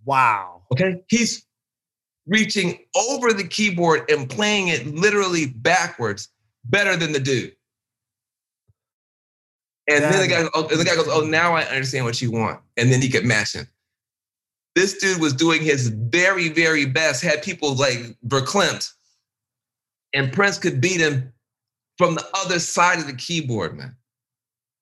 Wow. 0.04 0.62
Okay, 0.72 1.02
he's 1.08 1.44
reaching 2.26 2.78
over 2.94 3.32
the 3.32 3.46
keyboard 3.46 4.10
and 4.10 4.28
playing 4.28 4.68
it 4.68 4.86
literally 4.86 5.46
backwards 5.46 6.28
better 6.64 6.96
than 6.96 7.12
the 7.12 7.20
dude. 7.20 7.52
And 9.88 10.04
then 10.04 10.20
the 10.20 10.28
guy, 10.28 10.44
oh, 10.54 10.62
the 10.64 10.84
guy 10.84 10.94
goes, 10.96 11.08
"Oh, 11.08 11.22
now 11.22 11.54
I 11.54 11.62
understand 11.62 12.04
what 12.04 12.20
you 12.20 12.30
want." 12.30 12.60
And 12.76 12.92
then 12.92 13.00
he 13.00 13.08
could 13.08 13.24
match 13.24 13.54
him. 13.54 13.66
This 14.74 14.98
dude 14.98 15.20
was 15.20 15.32
doing 15.32 15.62
his 15.62 15.88
very, 15.88 16.50
very 16.50 16.84
best. 16.84 17.22
Had 17.22 17.42
people 17.42 17.74
like 17.74 18.14
verklempt, 18.26 18.92
and 20.12 20.30
Prince 20.30 20.58
could 20.58 20.80
beat 20.80 21.00
him 21.00 21.32
from 21.96 22.14
the 22.14 22.26
other 22.34 22.58
side 22.58 22.98
of 22.98 23.06
the 23.06 23.14
keyboard, 23.14 23.78
man. 23.78 23.96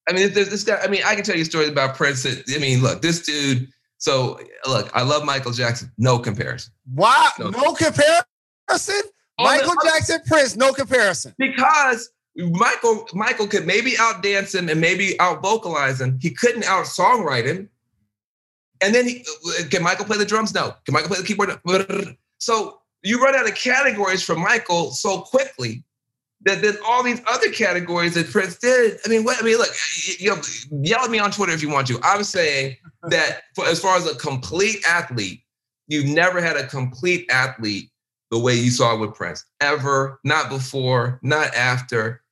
I 0.08 0.12
mean, 0.12 0.32
there's 0.32 0.50
this 0.50 0.64
guy. 0.64 0.78
I 0.82 0.88
mean, 0.88 1.02
I 1.04 1.14
can 1.14 1.24
tell 1.24 1.36
you 1.36 1.44
stories 1.44 1.68
about 1.68 1.96
Prince. 1.96 2.22
That, 2.22 2.44
I 2.54 2.58
mean, 2.58 2.82
look, 2.82 3.02
this 3.02 3.22
dude. 3.22 3.68
So, 3.98 4.38
look, 4.66 4.90
I 4.94 5.02
love 5.02 5.24
Michael 5.24 5.52
Jackson. 5.52 5.90
No 5.98 6.18
comparison. 6.18 6.72
Why? 6.94 7.30
no, 7.38 7.50
no 7.50 7.72
comparison. 7.74 8.24
Oh, 9.38 9.44
Michael 9.44 9.70
the, 9.70 9.90
Jackson, 9.90 10.20
Prince, 10.26 10.56
no 10.56 10.72
comparison. 10.72 11.34
Because 11.38 12.10
Michael, 12.36 13.06
Michael 13.14 13.46
could 13.46 13.66
maybe 13.66 13.92
outdance 13.92 14.54
him 14.54 14.68
and 14.68 14.80
maybe 14.80 15.18
out 15.20 15.42
vocalize 15.42 16.00
him. 16.00 16.18
He 16.20 16.30
couldn't 16.30 16.64
out 16.64 16.86
songwrite 16.86 17.44
him. 17.44 17.68
And 18.82 18.94
then 18.94 19.06
he, 19.06 19.24
can 19.70 19.82
Michael 19.82 20.04
play 20.04 20.18
the 20.18 20.26
drums? 20.26 20.54
No. 20.54 20.74
Can 20.84 20.92
Michael 20.92 21.08
play 21.08 21.18
the 21.18 21.24
keyboard? 21.24 22.16
So 22.38 22.80
you 23.02 23.22
run 23.22 23.34
out 23.34 23.48
of 23.48 23.54
categories 23.54 24.22
for 24.22 24.36
Michael 24.36 24.90
so 24.90 25.20
quickly 25.20 25.84
that 26.46 26.62
then 26.62 26.76
all 26.86 27.02
these 27.02 27.20
other 27.26 27.50
categories 27.50 28.14
that 28.14 28.30
Prince 28.30 28.56
did. 28.56 28.98
I 29.04 29.08
mean, 29.08 29.24
what? 29.24 29.38
I 29.40 29.44
mean, 29.44 29.58
look, 29.58 29.68
you 30.18 30.30
know, 30.30 30.40
yell 30.70 31.04
at 31.04 31.10
me 31.10 31.18
on 31.18 31.32
Twitter 31.32 31.52
if 31.52 31.60
you 31.60 31.68
want 31.68 31.88
to. 31.88 31.98
I'm 32.02 32.22
saying 32.22 32.76
that 33.10 33.42
for, 33.54 33.66
as 33.66 33.80
far 33.80 33.96
as 33.96 34.10
a 34.10 34.14
complete 34.14 34.84
athlete, 34.88 35.42
you've 35.88 36.06
never 36.06 36.40
had 36.40 36.56
a 36.56 36.66
complete 36.68 37.28
athlete 37.30 37.90
the 38.30 38.38
way 38.38 38.54
you 38.54 38.70
saw 38.70 38.96
with 38.96 39.14
Prince. 39.14 39.44
Ever, 39.60 40.20
not 40.24 40.48
before, 40.48 41.18
not 41.22 41.52
after. 41.54 42.22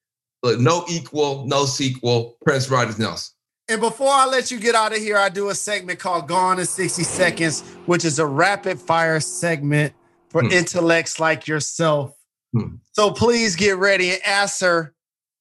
Look, 0.44 0.60
no 0.60 0.84
equal, 0.88 1.46
no 1.46 1.64
sequel. 1.64 2.36
Prince 2.44 2.70
Rogers 2.70 2.98
Nelson. 2.98 3.34
And 3.68 3.80
before 3.80 4.12
I 4.12 4.26
let 4.26 4.50
you 4.50 4.60
get 4.60 4.74
out 4.74 4.92
of 4.92 4.98
here, 4.98 5.16
I 5.16 5.28
do 5.28 5.48
a 5.48 5.54
segment 5.54 5.98
called 5.98 6.28
Gone 6.28 6.58
in 6.58 6.66
60 6.66 7.02
Seconds, 7.02 7.62
which 7.86 8.04
is 8.04 8.18
a 8.18 8.26
rapid 8.26 8.78
fire 8.78 9.18
segment 9.20 9.94
for 10.28 10.42
hmm. 10.42 10.50
intellects 10.50 11.18
like 11.18 11.48
yourself. 11.48 12.13
Hmm. 12.54 12.76
So 12.92 13.10
please 13.10 13.56
get 13.56 13.76
ready 13.76 14.12
and 14.12 14.24
answer 14.24 14.94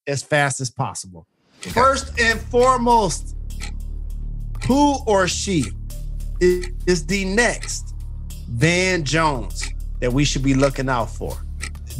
as 0.07 0.23
fast 0.23 0.59
as 0.59 0.69
possible. 0.69 1.27
Okay. 1.59 1.69
First 1.69 2.19
and 2.19 2.39
foremost, 2.39 3.35
who 4.67 4.97
or 5.05 5.27
she 5.27 5.65
is 6.39 7.05
the 7.05 7.25
next 7.25 7.93
Van 8.49 9.03
Jones? 9.03 9.73
that 10.03 10.11
we 10.11 10.25
should 10.25 10.43
be 10.43 10.53
looking 10.53 10.89
out 10.89 11.09
for? 11.09 11.37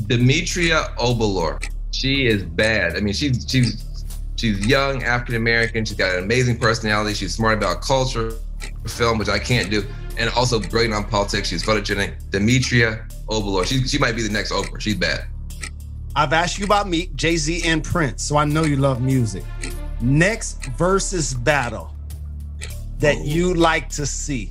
Demetria 0.07 0.89
Obilor. 0.99 1.65
She 1.91 2.27
is 2.27 2.43
bad. 2.43 2.97
I 2.97 2.99
mean, 2.99 3.13
she's 3.13 3.45
she's 3.49 4.05
she's 4.35 4.67
young, 4.67 5.03
African 5.03 5.35
American. 5.35 5.85
She's 5.85 5.95
got 5.95 6.17
an 6.17 6.21
amazing 6.25 6.59
personality. 6.59 7.13
She's 7.13 7.33
smart 7.33 7.59
about 7.59 7.81
culture, 7.81 8.33
film, 8.89 9.17
which 9.17 9.29
I 9.29 9.39
can't 9.39 9.69
do, 9.69 9.83
and 10.17 10.29
also 10.31 10.59
brilliant 10.59 10.93
on 10.93 11.05
politics. 11.05 11.49
She's 11.49 11.63
photogenic. 11.63 12.29
Demetria 12.29 13.07
Obilor. 13.27 13.65
She 13.65 13.87
she 13.87 13.97
might 13.97 14.15
be 14.15 14.23
the 14.23 14.33
next 14.33 14.51
Oprah. 14.51 14.79
She's 14.79 14.95
bad. 14.95 15.25
I've 16.15 16.33
asked 16.33 16.59
you 16.59 16.65
about 16.65 16.87
me, 16.87 17.07
Jay 17.15 17.37
Z, 17.37 17.63
and 17.65 17.83
Prince, 17.83 18.23
so 18.23 18.37
I 18.37 18.45
know 18.45 18.63
you 18.63 18.75
love 18.75 19.01
music. 19.01 19.43
Next 20.01 20.65
versus 20.77 21.33
battle 21.33 21.95
that 22.99 23.19
you 23.25 23.53
like 23.53 23.89
to 23.89 24.05
see. 24.05 24.49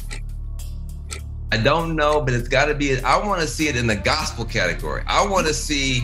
I 1.53 1.59
don't 1.59 1.95
know, 1.95 2.23
but 2.23 2.33
it's 2.33 2.49
got 2.49 2.65
to 2.65 2.75
be. 2.75 2.99
I 3.01 3.19
want 3.19 3.43
to 3.43 3.47
see 3.47 3.69
it 3.69 3.77
in 3.77 3.87
the 3.87 3.95
gospel 3.95 4.45
category. 4.45 5.03
I 5.07 5.27
want 5.27 5.47
to 5.47 5.53
see. 5.53 6.01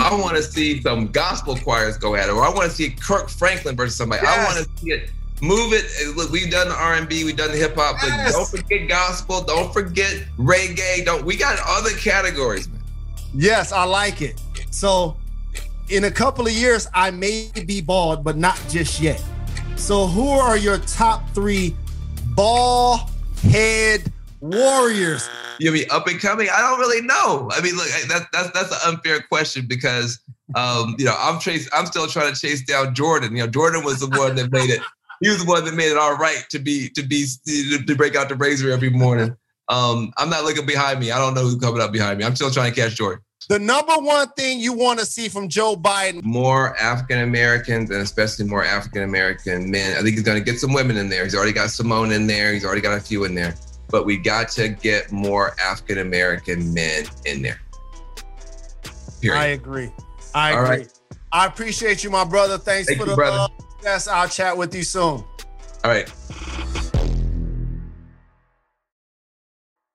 I 0.00 0.12
want 0.20 0.36
to 0.36 0.42
see 0.42 0.82
some 0.82 1.06
gospel 1.06 1.56
choirs 1.56 1.96
go 1.96 2.16
at 2.16 2.28
it, 2.28 2.32
or 2.32 2.44
I 2.44 2.48
want 2.48 2.68
to 2.68 2.76
see 2.76 2.90
Kirk 2.90 3.28
Franklin 3.28 3.76
versus 3.76 3.96
somebody. 3.96 4.22
Yes. 4.24 4.36
I 4.36 4.44
want 4.44 4.66
to 4.66 4.82
see 4.82 4.90
it. 4.90 5.10
Move 5.42 5.72
it. 5.72 6.16
Look, 6.16 6.30
we've 6.30 6.50
done 6.50 6.68
the 6.68 6.74
R 6.74 6.94
and 6.94 7.08
B, 7.08 7.24
we've 7.24 7.36
done 7.36 7.50
the 7.50 7.56
hip 7.56 7.74
hop, 7.74 7.96
but 8.00 8.08
yes. 8.08 8.32
don't 8.32 8.48
forget 8.48 8.88
gospel. 8.88 9.42
Don't 9.42 9.72
forget 9.72 10.24
reggae. 10.38 11.04
Don't. 11.04 11.24
We 11.24 11.36
got 11.36 11.58
other 11.66 11.90
categories, 11.90 12.68
man. 12.68 12.82
Yes, 13.34 13.72
I 13.72 13.84
like 13.84 14.20
it. 14.20 14.40
So, 14.70 15.16
in 15.88 16.04
a 16.04 16.10
couple 16.10 16.46
of 16.46 16.52
years, 16.52 16.88
I 16.92 17.10
may 17.10 17.50
be 17.66 17.80
bald, 17.80 18.22
but 18.22 18.36
not 18.36 18.60
just 18.68 19.00
yet. 19.00 19.22
So, 19.76 20.06
who 20.06 20.28
are 20.28 20.58
your 20.58 20.78
top 20.78 21.28
three 21.30 21.74
ball 22.34 23.08
head? 23.42 24.12
Warriors. 24.40 25.28
You 25.58 25.72
mean 25.72 25.84
up 25.90 26.06
and 26.06 26.18
coming? 26.18 26.48
I 26.50 26.60
don't 26.62 26.78
really 26.78 27.02
know. 27.02 27.50
I 27.52 27.60
mean, 27.60 27.76
look, 27.76 27.86
that, 28.08 28.26
that's 28.32 28.50
that's 28.52 28.72
an 28.72 28.94
unfair 28.94 29.20
question 29.20 29.66
because 29.66 30.18
um, 30.54 30.96
you 30.98 31.04
know 31.04 31.14
I'm 31.18 31.38
chase 31.38 31.68
I'm 31.74 31.84
still 31.84 32.06
trying 32.06 32.32
to 32.32 32.40
chase 32.40 32.64
down 32.64 32.94
Jordan. 32.94 33.36
You 33.36 33.42
know, 33.42 33.48
Jordan 33.48 33.84
was 33.84 34.00
the 34.00 34.08
one 34.18 34.36
that 34.36 34.50
made 34.50 34.70
it. 34.70 34.80
He 35.20 35.28
was 35.28 35.44
the 35.44 35.48
one 35.48 35.64
that 35.64 35.74
made 35.74 35.90
it 35.90 35.98
all 35.98 36.16
right 36.16 36.44
to 36.50 36.58
be 36.58 36.88
to 36.90 37.02
be 37.02 37.26
to 37.46 37.94
break 37.94 38.16
out 38.16 38.28
the 38.28 38.34
razor 38.34 38.70
every 38.70 38.90
morning. 38.90 39.36
Um, 39.68 40.12
I'm 40.18 40.30
not 40.30 40.44
looking 40.44 40.66
behind 40.66 40.98
me. 40.98 41.10
I 41.10 41.18
don't 41.18 41.34
know 41.34 41.42
who's 41.42 41.56
coming 41.56 41.80
up 41.80 41.92
behind 41.92 42.18
me. 42.18 42.24
I'm 42.24 42.34
still 42.34 42.50
trying 42.50 42.72
to 42.72 42.80
catch 42.80 42.96
Jordan. 42.96 43.22
The 43.48 43.58
number 43.58 43.94
one 43.94 44.28
thing 44.30 44.60
you 44.60 44.72
want 44.72 44.98
to 45.00 45.06
see 45.06 45.28
from 45.28 45.48
Joe 45.48 45.76
Biden: 45.76 46.22
more 46.24 46.76
African 46.78 47.20
Americans 47.20 47.90
and 47.90 48.00
especially 48.00 48.46
more 48.46 48.64
African 48.64 49.02
American 49.02 49.70
men. 49.70 49.96
I 49.96 50.02
think 50.02 50.14
he's 50.14 50.22
going 50.22 50.38
to 50.38 50.44
get 50.44 50.58
some 50.58 50.72
women 50.72 50.96
in 50.96 51.08
there. 51.08 51.24
He's 51.24 51.34
already 51.34 51.52
got 51.52 51.68
Symone 51.68 52.14
in 52.14 52.26
there. 52.26 52.52
He's 52.52 52.64
already 52.64 52.80
got 52.80 52.96
a 52.96 53.00
few 53.00 53.24
in 53.24 53.34
there 53.34 53.54
but 53.90 54.06
we 54.06 54.16
got 54.16 54.48
to 54.50 54.68
get 54.68 55.10
more 55.12 55.54
African 55.60 55.98
American 55.98 56.72
men 56.72 57.04
in 57.26 57.42
there. 57.42 57.60
Period. 59.20 59.38
I 59.38 59.46
agree. 59.46 59.90
I 60.34 60.52
All 60.52 60.64
agree. 60.64 60.76
Right. 60.78 60.92
I 61.32 61.46
appreciate 61.46 62.02
you, 62.02 62.10
my 62.10 62.24
brother. 62.24 62.58
Thanks 62.58 62.88
Thank 62.88 63.00
for 63.00 63.04
you, 63.04 63.10
the 63.10 63.16
brother. 63.16 63.36
love. 63.36 63.50
Yes, 63.82 64.08
I'll 64.08 64.28
chat 64.28 64.56
with 64.56 64.74
you 64.74 64.82
soon. 64.82 65.02
All 65.02 65.26
right. 65.84 66.12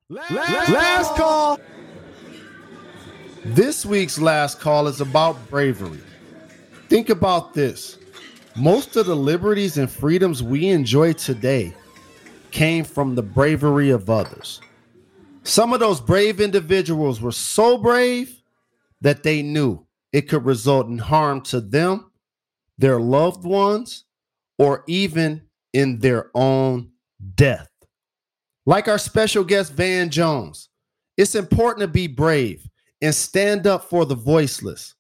Last, 0.10 0.70
last 0.70 1.16
call. 1.16 1.60
This 3.44 3.86
week's 3.86 4.20
last 4.20 4.60
call 4.60 4.88
is 4.88 5.02
about 5.02 5.50
bravery. 5.50 6.00
Think 6.90 7.10
about 7.10 7.54
this. 7.54 7.98
Most 8.56 8.96
of 8.96 9.06
the 9.06 9.16
liberties 9.16 9.78
and 9.78 9.90
freedoms 9.90 10.42
we 10.42 10.70
enjoy 10.70 11.14
today 11.14 11.74
came 12.52 12.84
from 12.84 13.16
the 13.16 13.22
bravery 13.22 13.90
of 13.90 14.10
others. 14.10 14.62
Some 15.44 15.74
of 15.74 15.80
those 15.80 16.02
brave 16.02 16.40
individuals 16.40 17.22
were 17.22 17.32
so 17.32 17.78
brave 17.78 18.42
that 19.02 19.24
they 19.24 19.44
knew 19.44 19.86
it 20.12 20.30
could 20.30 20.46
result 20.46 20.88
in 20.88 20.98
harm 20.98 21.42
to 21.42 21.60
them, 21.60 22.10
their 22.78 23.00
loved 23.00 23.46
ones, 23.46 24.06
or 24.58 24.84
even 24.88 25.42
in 25.74 26.00
their 26.00 26.32
own 26.34 26.92
death. 27.36 27.70
Like 28.66 28.88
our 28.88 28.98
special 28.98 29.44
guest, 29.44 29.74
Van 29.74 30.10
Jones, 30.10 30.70
it's 31.18 31.36
important 31.36 31.82
to 31.82 31.88
be 31.88 32.08
brave 32.08 32.68
and 33.02 33.14
stand 33.14 33.68
up 33.68 33.86
for 33.90 34.06
the 34.06 34.16
voiceless 34.16 34.96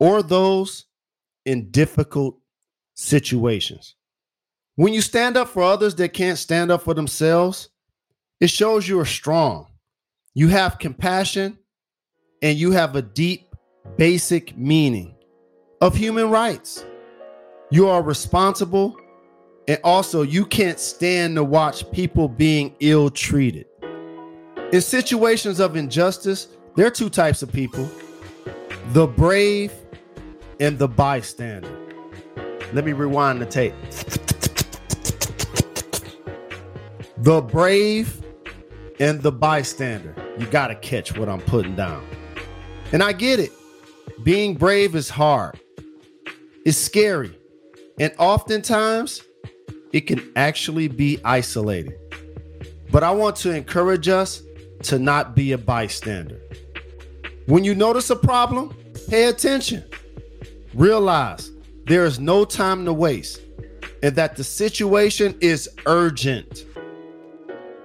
or 0.00 0.22
those 0.22 0.86
in 1.46 1.70
difficult 1.70 2.38
situations. 2.94 3.94
When 4.76 4.92
you 4.92 5.00
stand 5.00 5.36
up 5.36 5.48
for 5.48 5.62
others 5.62 5.94
that 5.96 6.12
can't 6.12 6.38
stand 6.38 6.72
up 6.72 6.82
for 6.82 6.94
themselves, 6.94 7.68
it 8.40 8.50
shows 8.50 8.88
you 8.88 8.98
are 8.98 9.06
strong. 9.06 9.68
You 10.34 10.48
have 10.48 10.78
compassion 10.78 11.58
and 12.42 12.58
you 12.58 12.72
have 12.72 12.96
a 12.96 13.02
deep, 13.02 13.54
basic 13.96 14.56
meaning 14.56 15.14
of 15.80 15.94
human 15.94 16.28
rights. 16.30 16.84
You 17.74 17.88
are 17.88 18.02
responsible 18.02 18.96
and 19.66 19.80
also 19.82 20.22
you 20.22 20.46
can't 20.46 20.78
stand 20.78 21.34
to 21.34 21.42
watch 21.42 21.90
people 21.90 22.28
being 22.28 22.76
ill 22.78 23.10
treated. 23.10 23.66
In 24.70 24.80
situations 24.80 25.58
of 25.58 25.74
injustice, 25.74 26.46
there 26.76 26.86
are 26.86 26.90
two 26.90 27.10
types 27.10 27.42
of 27.42 27.50
people 27.50 27.90
the 28.92 29.08
brave 29.08 29.72
and 30.60 30.78
the 30.78 30.86
bystander. 30.86 31.76
Let 32.72 32.84
me 32.84 32.92
rewind 32.92 33.42
the 33.42 33.46
tape. 33.46 33.74
The 37.16 37.42
brave 37.42 38.24
and 39.00 39.20
the 39.20 39.32
bystander. 39.32 40.14
You 40.38 40.46
got 40.46 40.68
to 40.68 40.76
catch 40.76 41.18
what 41.18 41.28
I'm 41.28 41.40
putting 41.40 41.74
down. 41.74 42.06
And 42.92 43.02
I 43.02 43.12
get 43.12 43.40
it. 43.40 43.50
Being 44.22 44.54
brave 44.54 44.94
is 44.94 45.10
hard, 45.10 45.58
it's 46.64 46.78
scary. 46.78 47.36
And 47.98 48.12
oftentimes, 48.18 49.22
it 49.92 50.02
can 50.02 50.32
actually 50.34 50.88
be 50.88 51.20
isolated. 51.24 51.94
But 52.90 53.04
I 53.04 53.12
want 53.12 53.36
to 53.36 53.54
encourage 53.54 54.08
us 54.08 54.42
to 54.82 54.98
not 54.98 55.36
be 55.36 55.52
a 55.52 55.58
bystander. 55.58 56.40
When 57.46 57.62
you 57.62 57.74
notice 57.74 58.10
a 58.10 58.16
problem, 58.16 58.74
pay 59.08 59.26
attention. 59.26 59.84
Realize 60.74 61.52
there 61.84 62.04
is 62.04 62.18
no 62.18 62.44
time 62.44 62.84
to 62.84 62.92
waste 62.92 63.40
and 64.02 64.16
that 64.16 64.36
the 64.36 64.44
situation 64.44 65.36
is 65.40 65.70
urgent. 65.86 66.64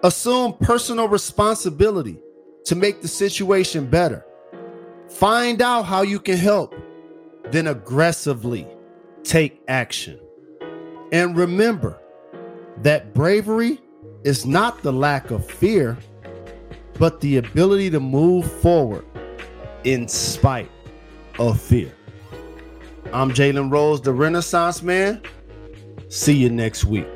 Assume 0.03 0.53
personal 0.53 1.07
responsibility 1.07 2.17
to 2.65 2.75
make 2.75 3.01
the 3.01 3.07
situation 3.07 3.85
better. 3.85 4.25
Find 5.09 5.61
out 5.61 5.83
how 5.83 6.01
you 6.01 6.19
can 6.19 6.37
help, 6.37 6.73
then 7.51 7.67
aggressively 7.67 8.67
take 9.23 9.62
action. 9.67 10.19
And 11.12 11.36
remember 11.36 11.99
that 12.77 13.13
bravery 13.13 13.79
is 14.23 14.45
not 14.45 14.82
the 14.84 14.93
lack 14.93 15.32
of 15.32 15.49
fear, 15.49 15.97
but 16.97 17.21
the 17.21 17.38
ability 17.38 17.89
to 17.91 17.99
move 17.99 18.51
forward 18.62 19.05
in 19.84 20.08
spite 20.08 20.69
of 21.39 21.60
fear. 21.60 21.93
I'm 23.13 23.32
Jalen 23.32 23.71
Rose, 23.71 24.01
the 24.01 24.13
Renaissance 24.13 24.84
Man. 24.84 25.21
See 26.10 26.36
you 26.36 26.49
next 26.49 26.86
week. 26.86 27.08